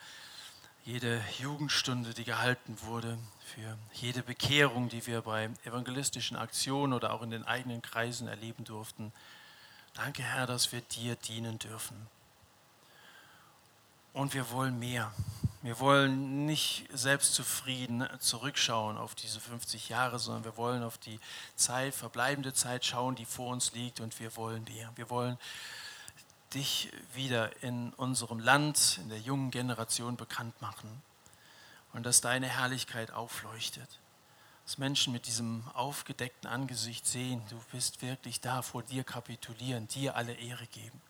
jede 0.84 1.24
Jugendstunde, 1.38 2.14
die 2.14 2.24
gehalten 2.24 2.78
wurde, 2.82 3.18
für 3.54 3.78
jede 3.94 4.24
Bekehrung, 4.24 4.90
die 4.90 5.06
wir 5.06 5.22
bei 5.22 5.50
evangelistischen 5.64 6.38
Aktionen 6.38 6.94
oder 6.94 7.14
auch 7.14 7.22
in 7.22 7.32
den 7.32 7.46
eigenen 7.46 7.82
Kreisen 7.82 8.28
erleben 8.28 8.64
durften. 8.64 9.12
Danke, 9.94 10.24
Herr, 10.24 10.48
dass 10.48 10.72
wir 10.72 10.82
dir 10.82 11.16
dienen 11.16 11.60
dürfen. 11.60 12.08
Und 14.14 14.34
wir 14.34 14.50
wollen 14.52 14.80
mehr. 14.80 15.14
Wir 15.62 15.80
wollen 15.80 16.48
nicht 16.48 16.88
selbstzufrieden 16.92 18.08
zurückschauen 18.20 18.98
auf 18.98 19.14
diese 19.14 19.40
50 19.40 19.90
Jahre, 19.90 20.18
sondern 20.18 20.44
wir 20.44 20.58
wollen 20.58 20.82
auf 20.82 20.98
die 20.98 21.20
Zeit, 21.56 21.94
verbleibende 21.94 22.54
Zeit 22.54 22.84
schauen, 22.84 23.16
die 23.16 23.26
vor 23.26 23.52
uns 23.52 23.74
liegt 23.74 24.00
und 24.00 24.20
wir 24.20 24.36
wollen 24.36 24.64
mehr. 24.64 24.92
Wir 24.96 25.10
wollen 25.12 25.38
dich 26.54 26.92
wieder 27.14 27.64
in 27.64 27.94
unserem 27.94 28.40
Land, 28.40 29.00
in 29.02 29.10
der 29.10 29.20
jungen 29.20 29.52
Generation 29.52 30.18
bekannt 30.18 30.62
machen 30.62 31.02
und 31.94 32.06
dass 32.06 32.22
deine 32.22 32.48
Herrlichkeit 32.48 33.12
aufleuchtet. 33.12 34.00
Dass 34.66 34.78
Menschen 34.78 35.12
mit 35.12 35.28
diesem 35.28 35.64
aufgedeckten 35.74 36.50
Angesicht 36.50 37.06
sehen, 37.08 37.42
du 37.50 37.60
bist 37.72 38.02
wirklich 38.02 38.42
da, 38.42 38.62
vor 38.62 38.84
dir 38.84 39.04
kapitulieren, 39.04 39.88
dir 39.88 40.16
alle 40.16 40.34
Ehre 40.34 40.68
geben. 40.68 41.02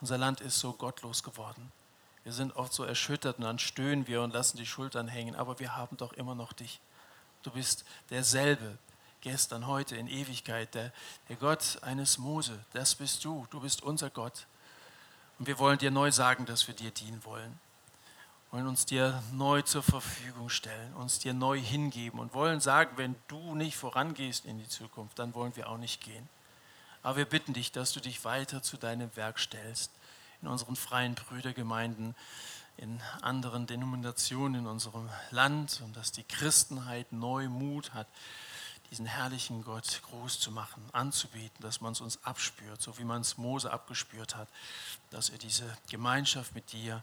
Unser 0.00 0.18
Land 0.18 0.40
ist 0.40 0.58
so 0.58 0.72
gottlos 0.72 1.22
geworden. 1.22 1.72
Wir 2.24 2.32
sind 2.32 2.56
oft 2.56 2.72
so 2.72 2.84
erschüttert 2.84 3.38
und 3.38 3.44
dann 3.44 3.58
stöhnen 3.58 4.06
wir 4.06 4.22
und 4.22 4.32
lassen 4.32 4.58
die 4.58 4.66
Schultern 4.66 5.08
hängen, 5.08 5.34
aber 5.34 5.58
wir 5.58 5.76
haben 5.76 5.96
doch 5.96 6.12
immer 6.12 6.34
noch 6.34 6.52
dich. 6.52 6.80
Du 7.42 7.50
bist 7.50 7.84
derselbe, 8.10 8.78
gestern, 9.20 9.66
heute, 9.66 9.96
in 9.96 10.08
Ewigkeit, 10.08 10.74
der, 10.74 10.92
der 11.28 11.36
Gott 11.36 11.78
eines 11.82 12.18
Mose. 12.18 12.64
Das 12.72 12.94
bist 12.94 13.24
du, 13.24 13.46
du 13.50 13.60
bist 13.60 13.82
unser 13.82 14.10
Gott. 14.10 14.46
Und 15.38 15.46
wir 15.46 15.58
wollen 15.58 15.78
dir 15.78 15.90
neu 15.90 16.10
sagen, 16.10 16.46
dass 16.46 16.66
wir 16.66 16.74
dir 16.74 16.90
dienen 16.90 17.24
wollen. 17.24 17.58
Wollen 18.50 18.66
uns 18.66 18.86
dir 18.86 19.22
neu 19.32 19.62
zur 19.62 19.82
Verfügung 19.82 20.48
stellen, 20.48 20.94
uns 20.94 21.18
dir 21.18 21.34
neu 21.34 21.60
hingeben 21.60 22.18
und 22.18 22.32
wollen 22.32 22.60
sagen, 22.60 22.96
wenn 22.96 23.14
du 23.28 23.54
nicht 23.54 23.76
vorangehst 23.76 24.46
in 24.46 24.58
die 24.58 24.68
Zukunft, 24.68 25.18
dann 25.18 25.34
wollen 25.34 25.54
wir 25.54 25.68
auch 25.68 25.76
nicht 25.76 26.02
gehen. 26.02 26.28
Aber 27.02 27.18
wir 27.18 27.24
bitten 27.26 27.52
dich, 27.52 27.72
dass 27.72 27.92
du 27.92 28.00
dich 28.00 28.24
weiter 28.24 28.62
zu 28.62 28.76
deinem 28.78 29.14
Werk 29.16 29.38
stellst, 29.38 29.92
in 30.40 30.48
unseren 30.48 30.76
freien 30.76 31.14
Brüdergemeinden, 31.14 32.14
in 32.78 33.00
anderen 33.22 33.66
Denominationen 33.66 34.62
in 34.62 34.66
unserem 34.66 35.08
Land 35.30 35.82
und 35.84 35.96
dass 35.96 36.12
die 36.12 36.22
Christenheit 36.22 37.12
neu 37.12 37.48
Mut 37.48 37.92
hat, 37.92 38.06
diesen 38.90 39.06
herrlichen 39.06 39.62
Gott 39.64 40.00
groß 40.02 40.40
zu 40.40 40.50
machen, 40.50 40.82
anzubeten, 40.92 41.60
dass 41.60 41.80
man 41.80 41.92
es 41.92 42.00
uns 42.00 42.22
abspürt, 42.24 42.80
so 42.80 42.96
wie 42.98 43.04
man 43.04 43.20
es 43.20 43.36
Mose 43.36 43.70
abgespürt 43.70 44.34
hat, 44.34 44.48
dass 45.10 45.28
er 45.28 45.38
diese 45.38 45.76
Gemeinschaft 45.90 46.54
mit 46.54 46.72
dir 46.72 47.02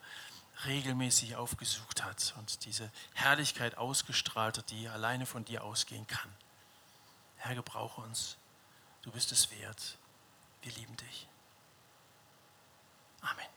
regelmäßig 0.65 1.35
aufgesucht 1.35 2.03
hat 2.03 2.33
und 2.37 2.65
diese 2.65 2.89
Herrlichkeit 3.13 3.77
ausgestrahlt 3.77 4.57
hat, 4.57 4.71
die 4.71 4.87
alleine 4.87 5.25
von 5.25 5.45
dir 5.45 5.63
ausgehen 5.63 6.07
kann. 6.07 6.31
Herr, 7.37 7.55
gebrauche 7.55 8.01
uns. 8.01 8.37
Du 9.01 9.11
bist 9.11 9.31
es 9.31 9.51
wert. 9.51 9.97
Wir 10.61 10.71
lieben 10.71 10.95
dich. 10.97 11.27
Amen. 13.21 13.54